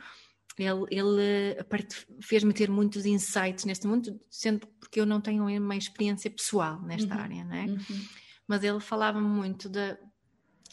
[0.58, 1.66] ele, ele
[2.20, 7.14] fez-me ter muitos insights neste mundo, sendo porque eu não tenho uma experiência pessoal nesta
[7.14, 7.64] uhum, área, não é?
[7.64, 8.06] Uhum.
[8.46, 9.96] Mas ele falava muito de,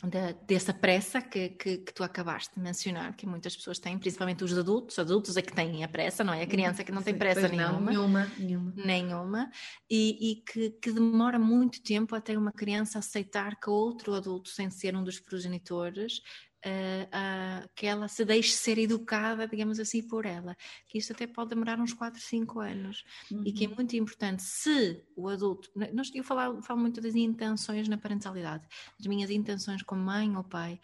[0.04, 4.44] de, dessa pressa que, que, que, tu acabaste de mencionar, que muitas pessoas têm, principalmente
[4.44, 6.40] os adultos, os adultos é que têm a pressa, não é?
[6.40, 6.50] A uhum.
[6.50, 7.80] criança que não tem pressa nenhuma.
[7.80, 8.74] Não, nenhuma, nenhuma.
[8.76, 9.52] Nenhuma.
[9.90, 14.70] E, e que, que, demora muito tempo até uma criança aceitar que outro adulto, sem
[14.70, 16.22] ser um dos progenitores,
[16.66, 20.58] Uh, uh, que ela se deixe ser educada, digamos assim, por ela.
[20.88, 23.04] Que isso até pode demorar uns 4, 5 anos.
[23.32, 23.44] Uhum.
[23.46, 23.76] E que é uhum.
[23.76, 25.70] muito importante, se o adulto.
[25.94, 28.68] Nós, eu falo, falo muito das intenções na parentalidade,
[29.00, 30.80] as minhas intenções como mãe ou pai.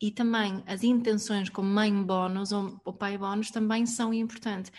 [0.00, 4.70] E também as intenções como mãe bónus ou, ou pai bónus também são importantes.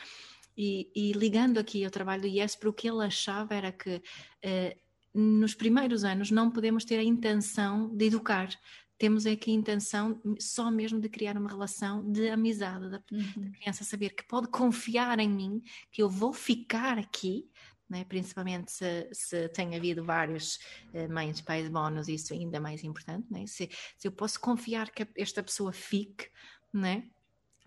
[0.57, 4.01] E, e, ligando aqui ao trabalho do IESPR, o que ele achava era que.
[4.45, 4.85] Uh,
[5.17, 8.49] nos primeiros anos não podemos ter a intenção de educar,
[8.97, 13.51] temos aqui a intenção só mesmo de criar uma relação de amizade, da, uhum.
[13.51, 17.49] criança saber que pode confiar em mim, que eu vou ficar aqui,
[17.89, 18.03] né?
[18.05, 20.57] principalmente se, se tem havido vários
[20.93, 23.45] uh, mães, pais bónus, isso é ainda mais importante, né?
[23.45, 26.29] se, se eu posso confiar que esta pessoa fique,
[26.73, 27.09] né?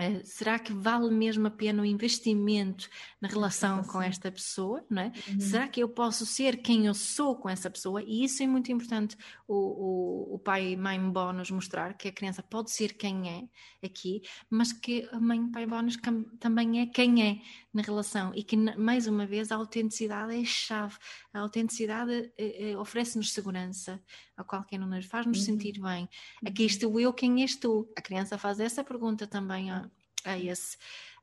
[0.01, 2.89] Uh, será que vale mesmo a pena o investimento
[3.21, 4.85] na relação com esta pessoa?
[4.89, 5.13] Não é?
[5.29, 5.41] Uhum.
[5.41, 8.01] Será que eu posso ser quem eu sou com essa pessoa?
[8.03, 12.13] E isso é muito importante o, o, o pai e mãe bónus mostrar que a
[12.13, 15.97] criança pode ser quem é aqui, mas que a mãe e pai bónus
[16.39, 17.41] também é quem é
[17.73, 20.97] na relação e que, mais uma vez, a autenticidade é chave.
[21.33, 24.03] A autenticidade eh, eh, oferece-nos segurança,
[24.37, 25.45] a qualquer nos faz-nos uhum.
[25.45, 26.09] sentir bem.
[26.45, 26.67] Aqui uhum.
[26.67, 27.91] estou eu, quem és tu?
[27.97, 29.91] A criança faz essa pergunta também a,
[30.25, 30.77] a esse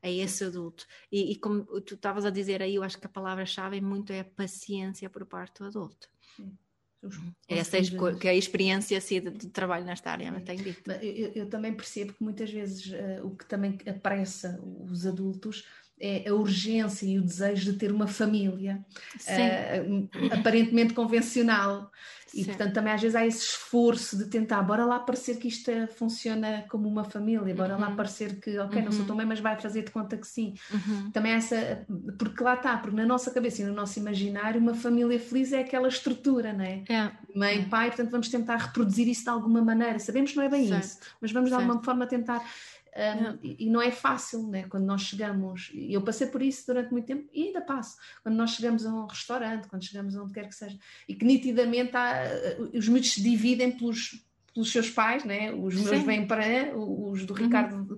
[0.03, 0.85] a esse adulto.
[1.11, 4.13] E, e como tu estavas a dizer aí, eu acho que a palavra-chave é muito
[4.13, 6.07] é a paciência por parte do adulto.
[6.35, 6.55] Sim.
[7.01, 7.33] Uhum.
[7.47, 7.81] Essa é
[8.19, 10.89] que é a experiência assim, de, de, trabalho nesta área, não tem dito.
[10.91, 15.65] Eu, eu, também percebo que muitas vezes uh, o que também apressa os adultos
[15.99, 18.83] é a urgência e o desejo de ter uma família
[19.15, 21.89] uh, aparentemente convencional
[22.35, 22.45] e Sim.
[22.45, 26.65] portanto também às vezes há esse esforço de tentar, bora lá parecer que isto funciona
[26.69, 27.79] como uma família, bora uhum.
[27.81, 28.85] lá parecer que, ok, uhum.
[28.85, 29.07] não sou uhum.
[29.07, 30.53] tão bem, mas vai fazer de conta que sim.
[30.69, 31.11] Uhum.
[31.11, 31.85] Também essa,
[32.19, 35.61] porque lá está, porque na nossa cabeça e no nosso imaginário, uma família feliz é
[35.61, 36.83] aquela estrutura, não é?
[36.89, 37.11] é.
[37.33, 37.65] Mãe, é.
[37.69, 39.97] pai, portanto vamos tentar reproduzir isso de alguma maneira.
[39.99, 40.83] Sabemos que não é bem certo.
[40.83, 42.43] isso, mas vamos de alguma forma tentar
[42.95, 44.63] um, e, não é fácil, né?
[44.69, 48.35] Quando nós chegamos, e eu passei por isso durante muito tempo e ainda passo, quando
[48.35, 50.77] nós chegamos a um restaurante, quando chegamos a onde quer que seja,
[51.07, 52.23] e que nitidamente há,
[52.57, 55.51] uh, os miúdos se dividem pelos, pelos seus pais, né?
[55.51, 56.05] Os meus Sim.
[56.05, 56.45] vêm para
[56.77, 57.43] os do uhum.
[57.43, 57.97] Ricardo,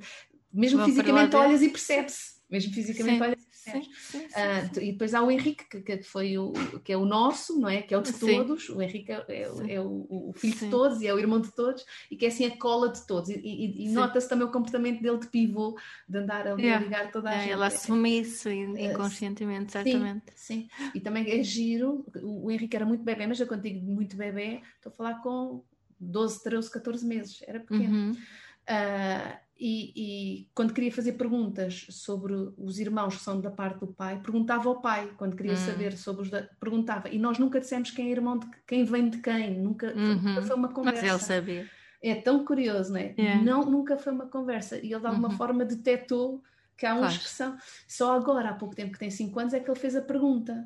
[0.51, 3.23] mesmo Vou fisicamente olhas e percebe-se, mesmo fisicamente Sim.
[3.23, 6.53] olhas Sim, sim, uh, e depois há o Henrique, que, que, foi o,
[6.83, 7.81] que é o nosso, não é?
[7.81, 8.69] Que é o de todos.
[8.69, 11.51] O Henrique é, é, é o, o, filho de todos e é o irmão de
[11.51, 13.29] todos e que é assim a cola de todos.
[13.29, 15.77] E, e, e nota-se também o comportamento dele de pivô,
[16.07, 16.83] de andar ali yeah.
[16.83, 17.57] a ligar toda a yeah, gente.
[17.57, 20.25] Ele assume isso inconscientemente, certamente.
[20.35, 22.05] Sim, sim, e também é giro.
[22.21, 25.21] O, o Henrique era muito bebê, mas eu quando digo muito bebê, estou a falar
[25.21, 25.63] com
[25.99, 27.95] 12, 13, 14 meses, era pequeno.
[27.95, 28.11] Uhum.
[28.11, 33.87] Uh, e, e, quando queria fazer perguntas sobre os irmãos que são da parte do
[33.87, 35.57] pai, perguntava ao pai, quando queria hum.
[35.57, 39.09] saber sobre os da, perguntava, e nós nunca dissemos quem é irmão de quem vem
[39.09, 40.15] de quem, nunca, uhum.
[40.15, 41.01] nunca foi uma conversa.
[41.01, 41.69] Mas ele sabia.
[42.01, 43.15] É tão curioso, não é?
[43.17, 43.43] Yeah.
[43.43, 44.77] Não, nunca foi uma conversa.
[44.77, 45.37] E ele de alguma uhum.
[45.37, 46.43] forma detectou
[46.77, 47.57] que há uns que são.
[47.87, 50.63] Só agora, há pouco tempo que tem 5 anos, é que ele fez a pergunta.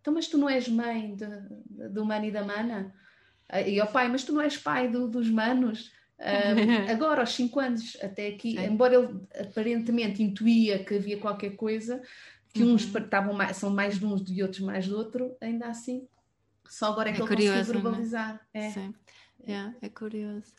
[0.00, 1.14] Então, mas tu não és mãe
[1.90, 2.94] do mano e da mana?
[3.66, 5.92] E ao pai, mas tu não és pai do, dos manos?
[6.18, 8.64] Um, agora, aos 5 anos, até aqui, Sim.
[8.64, 12.02] embora ele aparentemente intuía que havia qualquer coisa,
[12.52, 12.74] que uhum.
[12.74, 16.06] uns estavam mais, são mais de uns e outros mais de outro, ainda assim,
[16.68, 17.82] só agora é que é ele curioso, conseguiu né?
[17.82, 18.48] verbalizar.
[18.52, 18.70] É.
[18.70, 18.94] Sim.
[19.46, 20.52] Yeah, é curioso.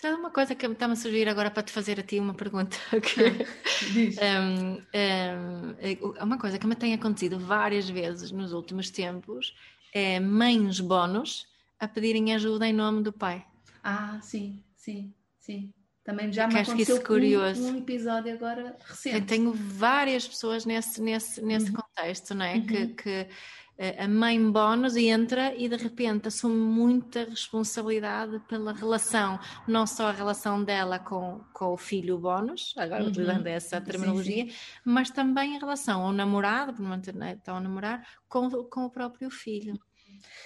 [0.00, 2.32] Sabe uma coisa que me está a surgir agora para te fazer a ti uma
[2.32, 2.76] pergunta?
[3.02, 3.24] Que,
[4.22, 9.54] um, um, é uma coisa que me tem acontecido várias vezes nos últimos tempos
[9.92, 13.44] é mães bónus a pedirem ajuda em nome do pai.
[13.82, 15.72] Ah, sim sim, sim.
[16.02, 17.62] Também já me aconteceu isso curioso.
[17.62, 19.16] Um, um, episódio agora recente.
[19.16, 21.76] Eu tenho várias pessoas nesse, nesse, nesse uhum.
[21.76, 22.54] contexto, não é?
[22.54, 22.66] Uhum.
[22.66, 23.28] Que, que
[23.76, 29.38] eh, a mãe bónus entra e de repente assume muita responsabilidade pela relação,
[29.68, 33.10] não só a relação dela com, com o filho bónus, agora uhum.
[33.10, 34.56] utilizando essa terminologia, sim, sim.
[34.84, 38.90] mas também a relação ao namorado, por não né, estão a namorar, com, com o
[38.90, 39.78] próprio filho.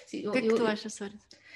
[0.07, 1.13] Sim, o que é que eu, tu achas, Sora?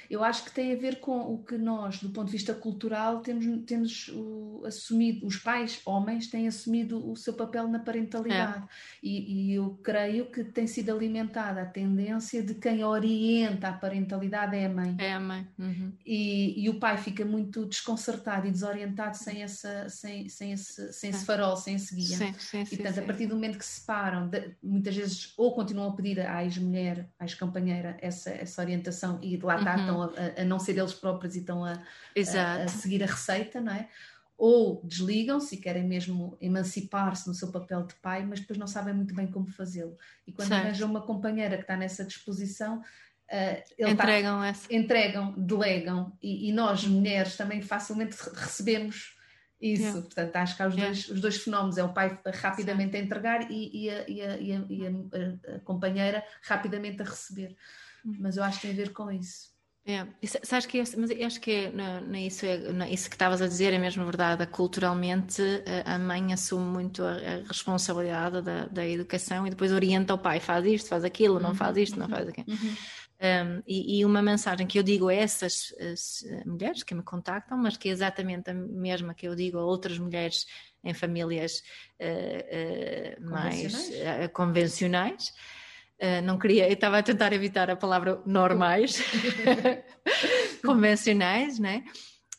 [0.09, 3.21] Eu acho que tem a ver com o que nós, do ponto de vista cultural,
[3.21, 8.65] temos, temos o, assumido, os pais, homens, têm assumido o seu papel na parentalidade.
[8.65, 8.69] É.
[9.03, 14.57] E, e, eu creio que tem sido alimentada a tendência de quem orienta a parentalidade
[14.57, 14.97] é a mãe.
[14.99, 15.47] É a mãe.
[15.59, 15.93] Uhum.
[16.07, 21.11] E, e, o pai fica muito desconcertado e desorientado sem, essa, sem, sem, esse, sem
[21.11, 22.17] esse farol, sem esse guia.
[22.17, 25.35] Sim, sim, sim, e portanto, a partir do momento que se separam, de, muitas vezes
[25.37, 29.77] ou continuam a pedir à ex-mulher, à ex-companheira, essa, essa orientação e de lá está,
[29.77, 33.07] uhum estão a, a, não ser eles próprios e estão a, a, a seguir a
[33.07, 33.89] receita, não é?
[34.37, 38.95] Ou desligam-se e querem mesmo emancipar-se no seu papel de pai, mas depois não sabem
[38.95, 39.97] muito bem como fazê-lo.
[40.27, 42.83] E quando arranjam uma companheira que está nessa disposição,
[43.31, 44.75] Uh, entregam tá, essa.
[44.75, 49.19] Entregam, delegam, e, e, nós, mulheres, também facilmente recebemos
[49.61, 49.83] isso.
[49.83, 50.03] Yeah.
[50.03, 50.95] Portanto, acho que há os, yeah.
[50.95, 52.97] dois, os dois fenómenos: é o pai rapidamente Sim.
[52.97, 57.55] a entregar e, e, a, e, a, e a, a, companheira rapidamente a receber.
[58.05, 58.17] Hum.
[58.19, 59.51] Mas eu acho que tem a ver com isso.
[59.91, 60.07] É,
[60.43, 63.47] sabes que mas acho que é, não, não isso, é, não isso que estavas a
[63.47, 64.47] dizer é mesmo verdade.
[64.47, 65.43] Culturalmente,
[65.87, 70.41] a mãe assume muito a, a responsabilidade da, da, educação e depois orienta o pai:
[70.41, 72.47] faz isto, faz aquilo, não faz isto, não faz aquilo.
[72.51, 72.77] Uhum.
[73.21, 77.57] Um, e, e, uma mensagem que eu digo a essas as, mulheres que me contactam,
[77.57, 80.47] mas que é exatamente a mesma que eu digo a outras mulheres
[80.85, 81.63] em famílias
[81.99, 85.33] uh, uh, mais uh, convencionais
[86.01, 89.03] Uh, não queria, eu estava a tentar evitar a palavra normais,
[90.65, 91.85] convencionais, né?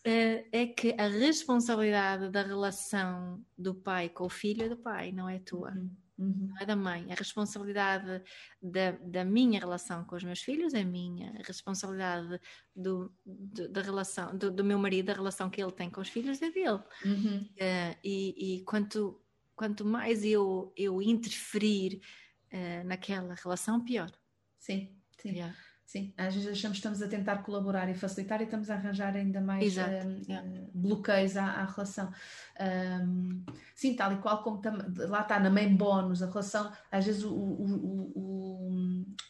[0.06, 5.12] uh, é que a responsabilidade da relação do pai com o filho é do pai,
[5.12, 5.72] não é tua.
[5.72, 5.90] Uhum.
[6.18, 6.48] Uhum.
[6.50, 7.08] Não é da mãe.
[7.10, 8.22] A responsabilidade
[8.62, 11.32] da, da minha relação com os meus filhos é minha.
[11.40, 12.42] A responsabilidade
[12.76, 16.10] do, do da relação do, do, meu marido, da relação que ele tem com os
[16.10, 16.82] filhos é dele.
[17.06, 17.48] Uhum.
[17.54, 19.22] Uh, e, e quanto,
[19.56, 22.02] quanto mais eu, eu interferir
[22.54, 24.12] uh, naquela relação, pior.
[24.58, 25.44] Sim, sim.
[25.90, 29.16] Sim, às vezes achamos que estamos a tentar colaborar e facilitar e estamos a arranjar
[29.16, 30.48] ainda mais um, yeah.
[30.72, 32.14] bloqueios à, à relação.
[32.60, 33.44] Um,
[33.74, 34.78] sim, tal e qual como tam,
[35.08, 38.70] lá está na main bónus, a relação, às vezes o, o, o, o,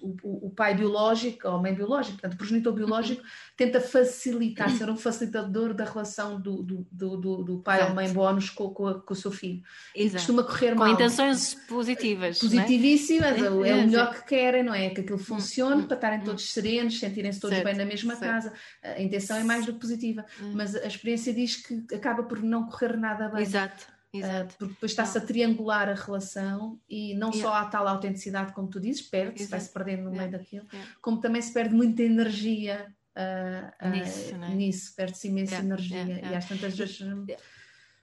[0.01, 3.23] o pai biológico, ou a mãe biológica, portanto, o progenitor biológico,
[3.55, 7.91] tenta facilitar, ser um facilitador da relação do, do, do, do pai Exato.
[7.91, 9.61] ou mãe bónus com, com, a, com, o seu filho.
[9.95, 10.17] Exato.
[10.17, 10.87] Costuma correr com mal.
[10.87, 12.37] Com intenções positivas.
[12.37, 12.39] É?
[12.39, 13.45] Positivíssimas, é?
[13.45, 14.89] é, o melhor que querem, não é?
[14.89, 17.67] Que aquilo funcione para estarem todos serenos, sentirem-se todos certo.
[17.67, 18.31] bem na mesma certo.
[18.31, 18.53] casa.
[18.83, 22.67] A intenção é mais do que positiva, mas a experiência diz que acaba por não
[22.67, 23.41] correr nada bem.
[23.41, 23.98] Exato.
[24.13, 24.55] Exato.
[24.55, 27.41] Uh, porque depois está-se a triangular a relação e não yeah.
[27.41, 30.21] só há tal autenticidade, como tu dizes, perde-se, vai-se perdendo no yeah.
[30.21, 30.91] meio daquilo, yeah.
[31.01, 34.55] como também se perde muita energia uh, uh, nisso, é?
[34.55, 36.99] nisso perde-se imensa energia e às tantas vezes.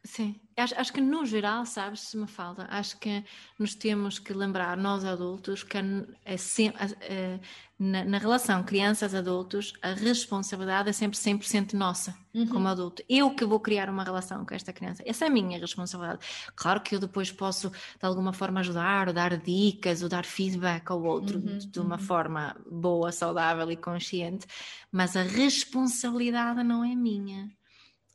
[0.06, 3.24] Sim, acho, acho, que no geral, sabes, se me falta, acho que
[3.58, 5.76] nos temos que lembrar, nós adultos, que
[6.24, 7.40] é sempre, é,
[7.76, 12.46] na, na, relação crianças-adultos, a responsabilidade é sempre 100% nossa, uhum.
[12.46, 13.02] como adulto.
[13.08, 16.24] Eu que vou criar uma relação com esta criança, essa é a minha responsabilidade.
[16.54, 20.88] Claro que eu depois posso, de alguma forma, ajudar, ou dar dicas, ou dar feedback
[20.88, 21.58] ao outro uhum.
[21.58, 22.02] de, de uma uhum.
[22.02, 24.46] forma boa, saudável e consciente,
[24.92, 27.50] mas a responsabilidade não é minha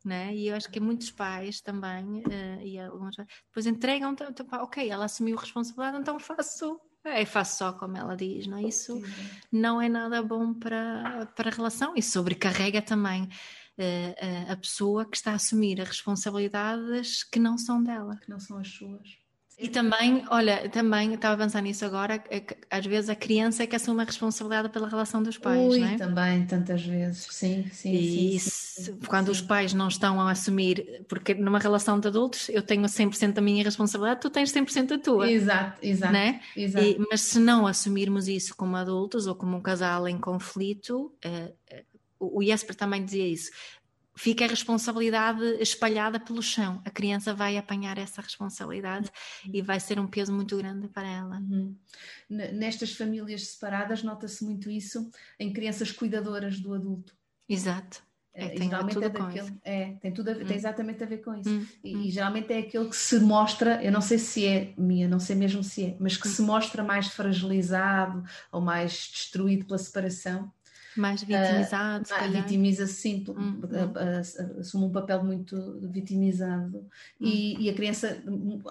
[0.06, 0.36] né?
[0.36, 4.89] E eu acho que muitos pais também, uh, e alguns depois entregam, então, então, ok,
[4.89, 8.64] ela assumiu a responsabilidade, então faço, é, faço só como ela diz, não é?
[8.64, 9.30] Isso Sim.
[9.52, 15.18] não é nada bom para, para a relação e sobrecarrega também uh, a pessoa que
[15.18, 18.18] está a assumir as responsabilidades que não são dela.
[18.18, 19.21] Que não são as suas.
[19.62, 23.68] E também, olha, também estava a pensar nisso agora, é às vezes a criança é
[23.68, 25.97] que assume a responsabilidade pela relação dos pais, Ui, não é?
[25.97, 27.93] também, tantas vezes, sim, sim.
[27.93, 32.07] E sim, sim, sim, quando os pais não estão a assumir, porque numa relação de
[32.07, 35.30] adultos eu tenho 100% da minha responsabilidade, tu tens 100% da tua.
[35.30, 36.12] Exato, exato.
[36.12, 36.41] Né?
[36.57, 36.84] exato.
[36.84, 41.53] E, mas se não assumirmos isso como adultos ou como um casal em conflito, uh,
[42.20, 43.51] o Jesper também dizia isso
[44.16, 46.82] fica a responsabilidade espalhada pelo chão.
[46.86, 49.12] A criança vai apanhar essa responsabilidade
[49.45, 49.51] uhum.
[49.53, 51.38] e vai ser um peso muito grande para ela.
[51.38, 51.76] Uhum.
[52.30, 55.09] Nestas famílias separadas, nota-se muito isso
[55.39, 57.16] em crianças cuidadoras do adulto.
[57.47, 58.03] Exato.
[58.34, 60.45] É, tem geralmente tudo é daquele, é, tem tudo a, hum.
[60.45, 61.49] tem exatamente a ver com isso.
[61.49, 61.68] Hum.
[61.84, 62.01] E, hum.
[62.01, 65.36] e, geralmente é aquele que se mostra, eu não sei se é minha, não sei
[65.36, 66.32] mesmo se é, mas que hum.
[66.32, 70.49] se mostra mais fragilizado ou mais destruído pela separação
[70.96, 73.62] mais vitimizado, uh, vitimiza-se sim, uhum.
[74.60, 76.86] assume um papel muito vitimizado
[77.20, 78.22] e, e, a criança,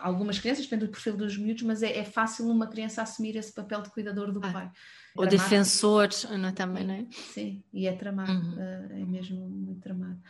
[0.01, 3.53] algumas crianças, depende do perfil dos miúdos, mas é, é fácil uma criança assumir esse
[3.53, 4.53] papel de cuidador do ah.
[4.53, 4.71] pai.
[5.17, 6.09] O defensor
[6.39, 7.07] não, é também, não é?
[7.11, 8.55] Sim, e é tramado, uhum.
[8.55, 10.21] uh, é mesmo muito tramado.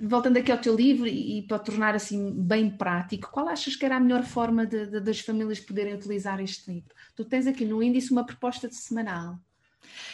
[0.00, 3.84] Voltando aqui ao teu livro e, e para tornar assim bem prático, qual achas que
[3.84, 6.94] era a melhor forma de, de, das famílias poderem utilizar este livro?
[7.14, 9.38] Tu tens aqui no índice uma proposta de semanal.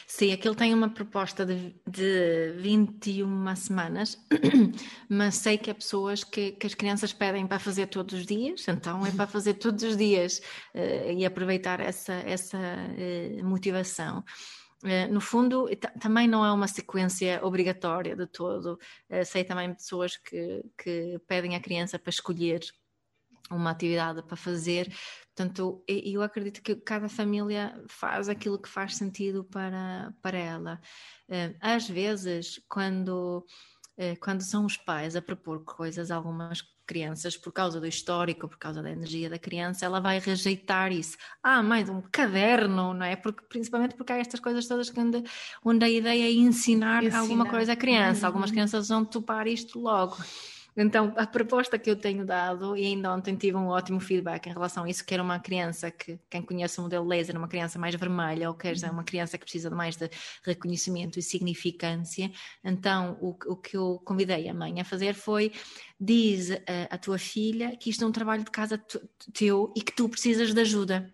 [0.06, 4.18] Sim, aquilo tem uma proposta de, de 21 semanas,
[5.08, 8.66] mas sei que há pessoas que, que, as crianças pedem para fazer todos os dias,
[8.68, 10.40] então é para fazer todos os dias
[10.74, 14.24] uh, e aproveitar essa, essa uh, motivação.
[14.82, 15.68] Uh, no fundo,
[16.00, 18.78] também não é uma sequência obrigatória de todo.
[19.26, 22.60] sei também pessoas que, que pedem à criança para escolher
[23.50, 24.92] uma atividade para fazer.
[25.34, 30.80] Portanto, eu acredito que cada família faz aquilo que faz sentido para, para ela.
[31.28, 33.44] Eh, às vezes, quando,
[33.96, 38.48] eh, quando são os pais a propor coisas a algumas crianças, por causa do histórico,
[38.48, 41.16] por causa da energia da criança, ela vai rejeitar isso.
[41.40, 43.14] Ah, mais um caderno, não é?
[43.14, 45.22] Porque, principalmente porque há estas coisas todas onde,
[45.64, 47.20] onde a ideia é ensinar, ensinar.
[47.20, 48.26] alguma coisa à criança.
[48.26, 48.54] Algumas uhum.
[48.54, 50.16] crianças vão topar isto logo.
[50.76, 54.52] Então, a proposta que eu tenho dado, e ainda ontem tive um ótimo feedback em
[54.52, 57.78] relação a isso, que era uma criança que, quem conhece o modelo laser, uma criança
[57.78, 58.94] mais vermelha, ou quer dizer, uhum.
[58.94, 60.08] uma criança que precisa de mais de
[60.44, 62.30] reconhecimento e significância.
[62.64, 65.52] Então, o, o que eu convidei a mãe a fazer foi:
[66.00, 68.80] diz a, a tua filha que isto é um trabalho de casa
[69.34, 71.12] teu e que tu precisas de ajuda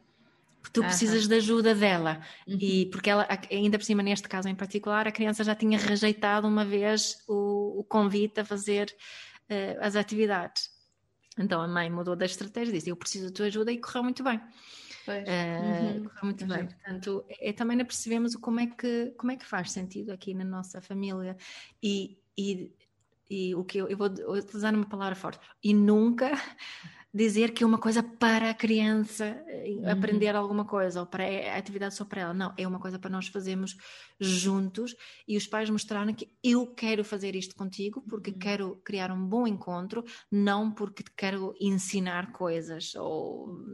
[0.72, 2.58] tu precisas de ajuda dela uhum.
[2.60, 6.46] e porque ela ainda por cima neste caso em particular a criança já tinha rejeitado
[6.46, 8.94] uma vez o, o convite a fazer
[9.50, 10.70] uh, as atividades.
[11.38, 14.22] Então a mãe mudou da estratégia, disse: Eu preciso da tua ajuda e correu muito
[14.22, 14.38] bem.
[15.06, 16.04] Uh, uhum.
[16.04, 16.66] Correu muito bem.
[16.66, 20.80] Portanto, é, também percebemos como é, que, como é que faz sentido aqui na nossa
[20.80, 21.36] família
[21.82, 22.72] e, e
[23.28, 24.08] e o que eu, eu vou
[24.54, 26.30] usar uma palavra forte, e nunca
[27.16, 29.90] dizer que é uma coisa para a criança eh, uhum.
[29.90, 32.34] aprender alguma coisa ou para a atividade só para ela.
[32.34, 33.74] Não, é uma coisa para nós fazermos
[34.20, 34.94] juntos
[35.26, 38.38] e os pais mostrarem que eu quero fazer isto contigo porque uhum.
[38.38, 43.64] quero criar um bom encontro, não porque quero ensinar coisas ou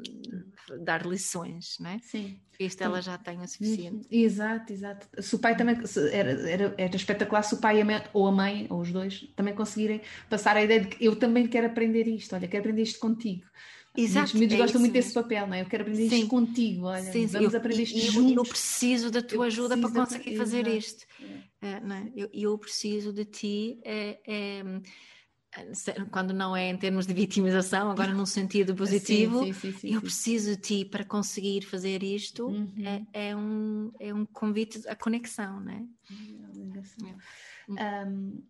[0.85, 1.99] dar lições, né?
[2.01, 2.41] Sim.
[2.59, 4.07] Isto ela já tem o suficiente.
[4.11, 5.09] Exato, exato.
[5.23, 5.77] Se o pai também
[6.13, 7.83] era, era, era espetacular se o pai
[8.13, 11.47] ou a mãe, ou os dois, também conseguirem passar a ideia de que eu também
[11.47, 13.45] quero aprender isto, olha, quero aprender isto contigo.
[13.97, 14.29] Exato.
[14.29, 15.61] Os miúdos é gostam muito desse papel, não é?
[15.61, 16.17] Eu quero aprender sim.
[16.17, 18.37] isto contigo, olha, sim, vamos eu, aprender isto eu, juntos.
[18.37, 21.05] Eu preciso da tua ajuda para conseguir fazer isto.
[21.61, 21.73] É.
[21.73, 23.81] É, não eu, eu preciso de ti.
[23.85, 24.19] É
[26.11, 30.01] quando não é em termos de vitimização, agora num sentido positivo, sim, sim, sim, eu
[30.01, 32.73] preciso de ti para conseguir fazer isto, uhum.
[33.13, 35.87] é, é, um, é um convite à conexão, né?
[37.69, 38.43] Um,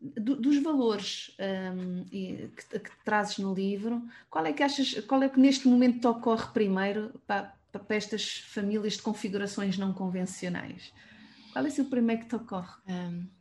[0.00, 5.28] do, dos valores um, que, que, trazes no livro, qual é que achas, qual é
[5.28, 10.92] que neste momento te ocorre primeiro para, para estas famílias de configurações não convencionais?
[11.52, 12.74] Qual é assim, o primeiro que te ocorre?
[12.88, 13.39] Um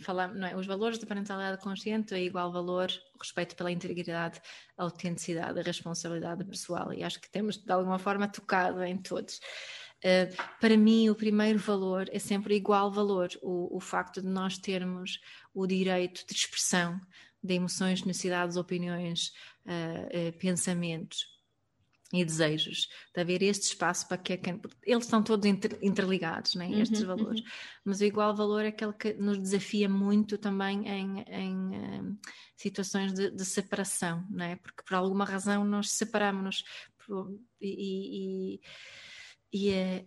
[0.00, 0.56] falar, não é?
[0.56, 2.90] Os valores da parentalidade consciente é igual valor
[3.20, 4.40] respeito pela integridade,
[4.76, 9.40] autenticidade, responsabilidade pessoal e acho que temos de alguma forma tocado em todos.
[10.04, 14.58] Uh, para mim, o primeiro valor é sempre igual valor, o, o facto de nós
[14.58, 15.20] termos
[15.54, 17.00] o direito de expressão
[17.42, 19.32] de emoções, necessidades, opiniões,
[19.66, 21.31] uh, uh, pensamentos
[22.12, 24.34] e desejos, de haver este espaço para que
[24.84, 27.46] eles estão todos inter, interligados, né, estes uhum, valores, uhum.
[27.86, 32.18] mas o igual valor é aquele que nos desafia muito também em, em um,
[32.56, 36.64] situações de, de, separação, né, porque por alguma razão nós separamos-nos
[37.60, 38.60] e, e,
[39.52, 40.06] e é,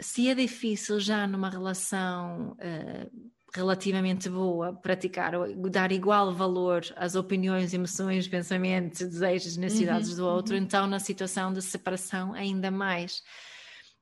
[0.00, 5.32] se é difícil já numa relação uh, relativamente boa praticar,
[5.70, 10.62] dar igual valor às opiniões, emoções, pensamentos, desejos, necessidades uhum, do outro, uhum.
[10.62, 13.22] então na situação de separação ainda mais.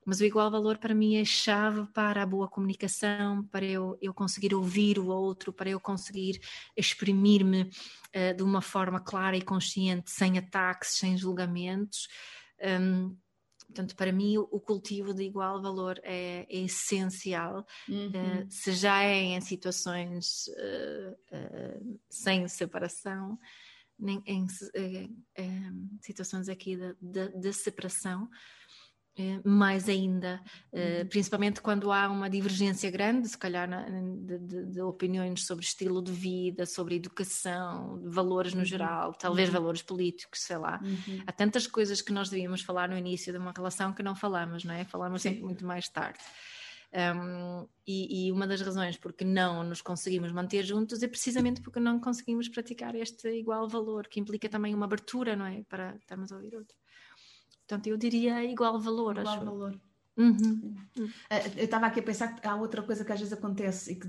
[0.05, 4.15] Mas o igual valor para mim é chave para a boa comunicação, para eu, eu
[4.15, 6.41] conseguir ouvir o outro, para eu conseguir
[6.77, 12.07] exprimir-me uh, de uma forma clara e consciente, sem ataques, sem julgamentos.
[12.81, 13.17] Um,
[13.67, 18.09] Portanto, para mim, o cultivo de igual valor é, é essencial, uhum.
[18.09, 23.39] uh, se já é em situações uh, uh, sem separação,
[23.99, 24.47] nem em
[26.01, 28.33] situações aqui de, de, de separação, eh,
[29.45, 30.43] mais ainda,
[30.73, 31.09] eh, uhum.
[31.09, 36.13] principalmente quando há uma divergência grande, se calhar, de, de, de, opiniões sobre estilo de
[36.13, 38.67] vida, sobre educação, valores no uhum.
[38.67, 39.55] geral, talvez uhum.
[39.55, 40.81] valores políticos, sei lá.
[40.83, 41.23] Uhum.
[41.27, 44.65] Há tantas coisas que nós devíamos falar no início de uma relação que não falamos,
[44.65, 44.85] não é?
[44.85, 46.19] Falamos sempre muito mais tarde.
[46.93, 51.81] Um, e, e, uma das razões porque não nos conseguimos manter juntos é precisamente porque
[51.81, 55.63] não conseguimos praticar este igual valor, que implica também uma abertura, não é?
[55.69, 56.77] Para estarmos a ouvir outro.
[57.67, 59.19] Portanto, eu diria igual valor.
[59.19, 59.45] Igual acho.
[59.45, 59.81] valor.
[60.17, 60.75] Uhum.
[61.29, 63.97] Eh, eu estava aqui a pensar que há outra coisa que às vezes acontece e
[63.97, 64.09] que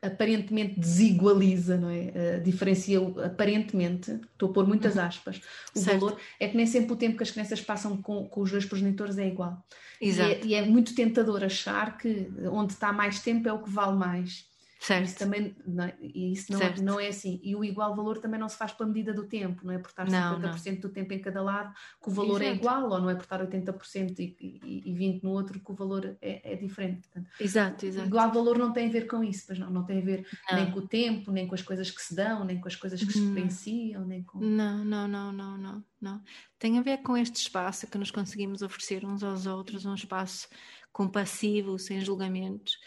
[0.00, 2.38] aparentemente desigualiza, não é?
[2.38, 5.02] Uh, diferencia aparentemente, estou a pôr muitas uhum.
[5.02, 5.40] aspas,
[5.74, 6.00] o certo.
[6.00, 8.64] valor é que nem sempre o tempo que as crianças passam com, com os dois
[8.64, 9.62] progenitores é igual.
[10.00, 10.46] Exato.
[10.46, 13.68] E é, e é muito tentador achar que onde está mais tempo é o que
[13.68, 14.48] vale mais.
[14.80, 15.04] Certo.
[15.04, 17.38] Isso também não é, isso não, é, não é assim.
[17.44, 19.90] E o igual valor também não se faz pela medida do tempo, não é por
[19.90, 20.80] estar não, 50% não.
[20.80, 22.56] do tempo em cada lado que o valor é Exato.
[22.56, 25.70] é igual, ou não é por estar 80% e, e, e 20% no outro que
[25.70, 27.06] o valor é, é diferente.
[27.08, 28.08] Portanto, exato, exato.
[28.08, 30.56] Igual valor não tem a ver com isso, pois não, não tem a ver não.
[30.56, 33.04] nem com o tempo, nem com as coisas que se dão, nem com as coisas
[33.04, 33.28] que se hum.
[33.34, 34.38] diferenciam, nem com.
[34.38, 36.22] Não, não, não, não, não, não.
[36.58, 40.48] Tem a ver com este espaço que nos conseguimos oferecer uns aos outros, um espaço
[40.90, 42.78] compassivo, sem julgamentos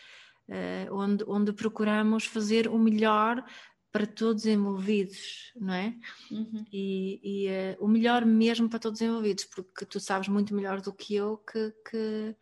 [0.49, 3.43] uh, onde, onde procuramos fazer o melhor
[3.91, 5.95] para todos envolvidos, não é?
[6.31, 6.65] Uhum.
[6.71, 10.91] E, e uh, o melhor mesmo para todos envolvidos, porque tu sabes muito melhor do
[10.91, 12.35] que eu que, que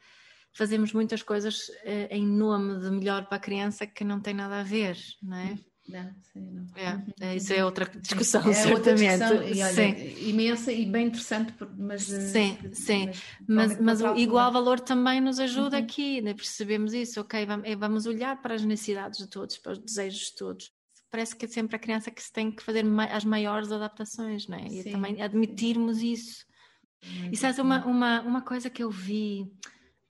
[0.54, 4.62] fazemos muitas coisas uh, em nome de melhor para a criança que não tem nada
[4.62, 5.52] a ver, não é?
[5.52, 5.71] Uhum.
[5.88, 6.68] Não, não.
[6.76, 7.06] É, uhum.
[7.20, 9.24] é, isso é outra discussão, é certamente.
[9.24, 10.30] Outra discussão, e, olha, sim.
[10.30, 12.12] imensa e bem interessante, mas.
[12.12, 13.12] Eh, sim, sim.
[13.48, 15.84] Mas, mas, mas o igual valor também nos ajuda uhum.
[15.84, 16.34] aqui, né?
[16.34, 17.48] percebemos isso, ok?
[17.64, 20.72] Eh, vamos olhar para as necessidades de todos, para os desejos de todos.
[21.10, 24.58] Parece que é sempre a criança que se tem que fazer as maiores adaptações, não
[24.58, 24.68] é?
[24.68, 26.46] E também admitirmos isso.
[27.04, 29.52] Muito e sabes, uma, uma, uma coisa que eu vi.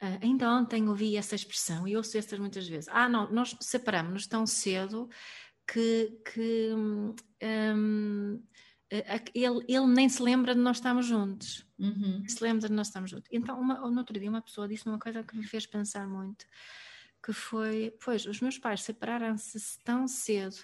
[0.01, 2.89] Uh, ainda ontem ouvi essa expressão e ouço estas muitas vezes.
[2.89, 5.07] Ah, não, nós separamos-nos tão cedo
[5.71, 7.15] que, que um,
[9.33, 11.65] ele, ele, nem se lembra de nós estarmos juntos.
[11.79, 12.23] Uhum.
[12.27, 13.29] Se lembra de nós estarmos juntos.
[13.31, 16.45] Então, uma, no outro dia, uma pessoa disse uma coisa que me fez pensar muito,
[17.23, 20.57] que foi, pois, os meus pais separaram-se tão cedo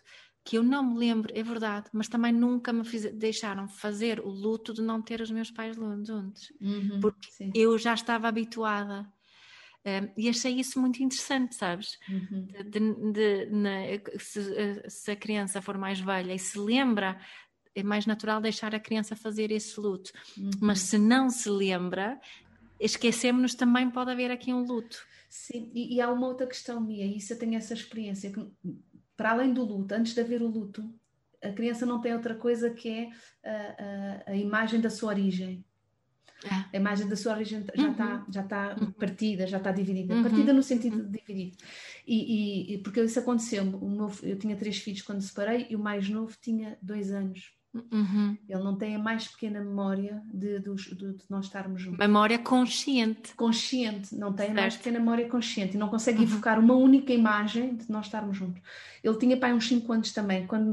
[0.44, 4.30] que eu não me lembro, é verdade, mas também nunca me fiz, deixaram fazer o
[4.30, 7.52] luto de não ter os meus pais juntos, Uhum, porque sim.
[7.54, 9.06] eu já estava habituada.
[9.88, 11.98] Um, e achei isso muito interessante, sabes?
[12.10, 12.46] Uhum.
[12.70, 17.18] De, de- na- se, se a criança for mais velha e se lembra,
[17.74, 20.12] é mais natural deixar a criança fazer esse luto.
[20.38, 20.50] Uhum.
[20.60, 22.20] Mas se não se lembra,
[22.78, 24.98] esquecemos-nos também pode haver aqui um luto.
[25.30, 28.46] Sim, e, e há uma outra questão, Mia, e isso eu tenho essa experiência, que
[29.16, 30.84] para além do luto, antes de haver o luto,
[31.42, 33.10] a criança não tem outra coisa que é
[33.44, 35.64] a, a, a imagem da sua origem.
[36.46, 36.78] É.
[36.78, 37.92] A imagem da sua origem já Uhum.
[37.92, 38.92] está já está Uhum.
[38.92, 40.14] partida, já está dividida.
[40.16, 40.24] Uhum.
[40.24, 41.58] Partida no sentido de dividido.
[42.06, 45.76] E, e- e porque isso aconteceu, o meu, eu tinha três filhos quando separei e
[45.76, 47.57] o mais novo tinha dois anos.
[47.92, 48.36] Uhum.
[48.50, 52.00] Ele não tem a mais pequena memória de, de- de nós estarmos juntos.
[52.00, 53.34] Memória consciente.
[53.36, 54.84] Consciente, não tem a mais Certo.
[54.84, 56.24] pequena memória consciente e não consegue Uhum.
[56.24, 58.62] evocar uma única imagem de nós estarmos juntos.
[59.04, 60.72] Ele tinha pai uns 5 anos também, quando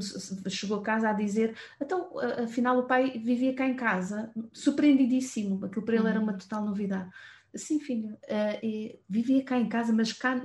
[0.51, 2.09] chegou a casa a dizer: então,
[2.43, 6.25] afinal, o pai vivia cá em casa, surpreendidíssimo, aquilo para ele era Uhum.
[6.25, 7.11] uma total novidade.
[7.55, 10.41] Sim, filho, eh, e vivia cá em casa, mas cá.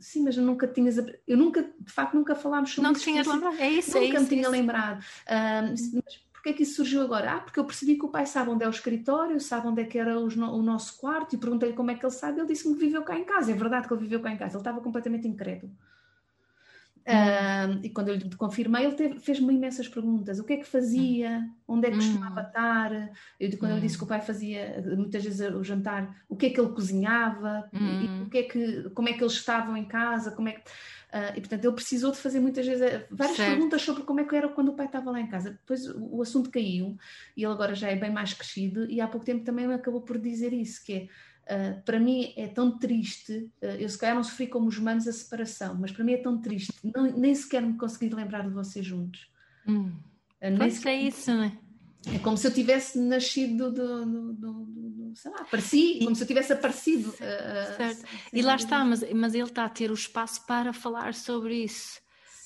[0.00, 0.96] Sim, mas nunca tinhas.
[1.28, 3.04] Eu nunca, de facto, nunca falámos sobre Não isso.
[3.04, 3.60] tinhas porque lembrado?
[3.62, 4.22] É isso, é Nunca isso.
[4.22, 5.04] me tinha é lembrado.
[5.26, 5.90] Ah, mas
[6.32, 7.32] porquê é que isso surgiu agora?
[7.34, 9.84] Ah, porque eu percebi que o pai sabe onde é o escritório, sabe onde é
[9.84, 12.40] que era no- o nosso quarto e perguntei-lhe como é que ele sabe.
[12.40, 13.52] Ele disse-me que viveu cá em casa.
[13.52, 14.54] É verdade que ele viveu cá em casa.
[14.54, 15.70] Ele estava completamente incrédulo.
[17.12, 20.38] Ah, e quando eu lhe confirmei, ele fez-me imensas perguntas.
[20.38, 21.42] O que é que fazia?
[21.66, 22.92] Onde é que costumava estar?
[23.38, 23.80] Eu, quando eu Hum.
[23.80, 27.70] disse que o pai fazia muitas vezes o jantar, o que é que ele cozinhava?
[27.74, 30.30] E- o que é que, como é que eles estavam em casa?
[30.32, 30.70] Como é que...
[31.12, 33.40] Ah, e portanto ele precisou de fazer muitas vezes eh, várias Certo.
[33.40, 35.50] perguntas sobre como é que era quando o pai estava lá em casa.
[35.52, 36.96] Depois o, o assunto caiu
[37.36, 40.18] e ele agora já é bem mais crescido e há pouco tempo também acabou por
[40.18, 41.08] dizer isso, que é
[41.50, 45.06] ah, para mim é tão triste, ah, eu se calhar não sofri como os manos
[45.08, 48.54] a separação, mas para mim é tão triste, não- nem sequer me consegui lembrar de
[48.54, 49.28] vocês juntos.
[49.66, 49.92] Hum.
[50.40, 51.52] Nem Pois sequer- é isso, não é?
[52.14, 56.22] é como se eu tivesse nascido do, do, do, do- sei lá, apareci, como se
[56.22, 57.14] eu tivesse aparecido.
[57.20, 58.06] ah, ah, Certo.
[58.32, 62.00] E lá está, mas, mas ele está a ter o espaço para falar sobre isso.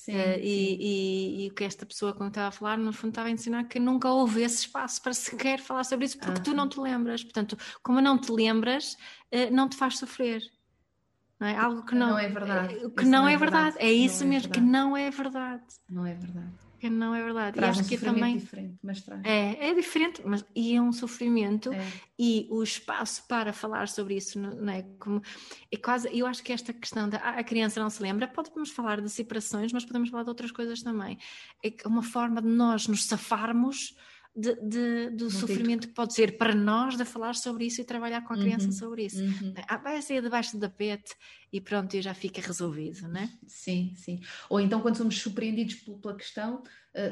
[0.05, 0.43] Sim, Eh, sim.
[0.43, 3.63] e, e- o que esta pessoa, quando estava a falar, no fundo estava a ensinar
[3.63, 5.13] que nunca houve esse espaço para
[5.47, 6.57] sequer falar sobre isso, porque tu Aham.
[6.57, 7.23] não te lembras.
[7.23, 8.95] Portanto, como não te lembras,
[9.31, 10.43] eh, não te faz sofrer.
[11.39, 11.57] Não é?
[11.57, 12.73] Algo que não, Não é verdade.
[12.75, 13.75] eh, Que Isso não, é verdade.
[13.79, 14.71] É Não isso é mesmo, que verdade.
[14.77, 15.63] não é verdade.
[15.89, 16.53] Não é verdade.
[16.85, 17.55] Que não é verdade.
[17.57, 18.37] Traz e um acho que sofrimento também.
[18.37, 19.21] diferente, mas traz.
[19.25, 21.85] É, é diferente, mas e é um sofrimento É.
[22.19, 24.83] e o espaço para falar sobre isso, não é?
[24.99, 25.21] Como,
[25.71, 29.01] é quase, eu acho que esta questão da a criança não se lembra, podemos falar
[29.01, 31.17] de separações, mas podemos falar de outras coisas também.
[31.63, 33.95] É que uma forma de nós nos safarmos
[34.35, 37.85] de, de- do Não sofrimento que pode ser para nós de falar sobre isso e
[37.85, 38.71] trabalhar com a criança Uhum.
[38.73, 39.21] sobre isso.
[39.23, 39.53] Uhum.
[39.67, 41.15] Ah, vai sair debaixo do tapete
[41.53, 43.29] e pronto, e já fica resolvido, não é?
[43.47, 44.19] Sim, sim.
[44.49, 46.63] Ou então, quando somos surpreendidos pel- pela questão,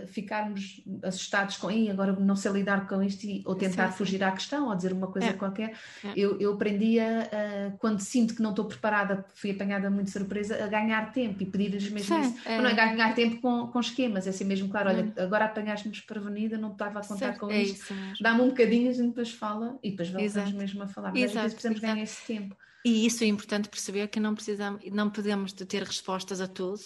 [0.08, 3.98] ficarmos assustados com, "Ih, agora não sei lidar com isto, e- ou tentar Sim, sim.
[3.98, 5.34] fugir à questão, ou dizer uma coisa É.
[5.34, 5.74] qualquer.
[6.04, 6.14] É.
[6.16, 10.64] Eu, eu aprendi a, a, quando sinto que não estou preparada, fui apanhada muito surpresa,
[10.64, 12.36] a ganhar tempo e pedir-lhes mesmo Sim, isso.
[12.50, 12.62] é.
[12.62, 16.58] Não é ganhar tempo com, com esquemas, é assim mesmo, claro, olha, agora apanhaste-me desprevenida,
[16.58, 17.94] não estava a contar Certo, com é isto.
[18.22, 20.56] Dá-me um bocadinho, a gente depois fala e depois voltamos Exato.
[20.58, 21.12] mesmo a falar.
[21.12, 21.94] Mas às vezes Exato, precisamos exato.
[21.94, 22.56] ganhar esse tempo.
[22.86, 26.82] E isso é importante perceber que não precisamos, não podemos de ter respostas a tudo,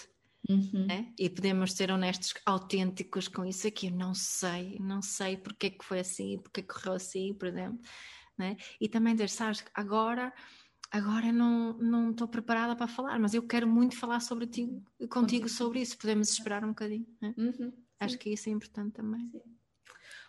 [0.50, 0.86] Uhum.
[0.88, 1.14] né?
[1.18, 3.88] E podemos ser honestos, autênticos com isso aqui.
[3.88, 7.34] Eu não sei, não sei porque é que foi assim, porque é que correu assim,
[7.34, 7.80] por exemplo,
[8.38, 8.56] né?
[8.80, 10.34] E também dizer, sabes, agora,
[10.92, 14.66] agora eu não não estou preparada para falar, mas eu quero muito falar sobre ti,
[14.66, 15.50] contigo Contigo.
[15.50, 15.98] sobre isso.
[15.98, 17.34] Podemos esperar um bocadinho, né?
[17.38, 17.74] Uhum.
[18.00, 19.32] Acho que isso é importante também.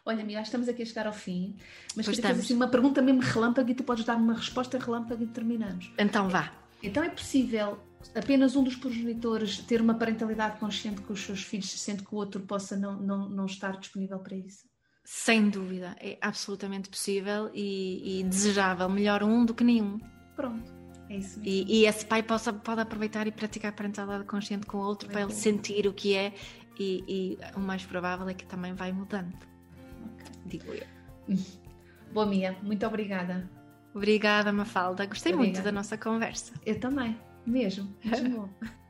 [0.04, 1.54] Olha, Mia, estamos aqui a chegar ao fim,
[1.94, 4.78] mas Pois queria fazer assim, uma pergunta mesmo relâmpago e tu podes dar uma resposta
[4.78, 5.92] relâmpago e terminamos.
[5.98, 6.50] Então vá.
[6.82, 7.78] Então é possível
[8.14, 12.18] apenas um dos progenitores ter uma parentalidade consciente com os seus filhos, sendo que o
[12.18, 14.68] outro possa não, não, não estar disponível para isso?
[15.05, 18.88] Sem dúvida, é absolutamente possível e, e desejável.
[18.88, 19.99] Melhor um do que nenhum.
[20.36, 20.70] Pronto,
[21.09, 21.44] é isso mesmo.
[21.51, 25.22] E, e esse pai possa, pode aproveitar e praticar parentalidade consciente com o outro para
[25.22, 25.36] ele bom.
[25.38, 26.34] sentir o que é
[26.78, 29.34] e, e o mais provável é que também vai mudando,
[30.05, 30.26] Ok.
[30.46, 30.86] digo eu.
[32.12, 33.49] Boa, Mia, muito obrigada.
[33.94, 35.07] Obrigada, Mafalda.
[35.07, 35.64] Gostei muito Obrigada.
[35.64, 36.53] da nossa conversa.
[36.64, 37.95] Eu também, mesmo.
[38.05, 38.49] Mesmo.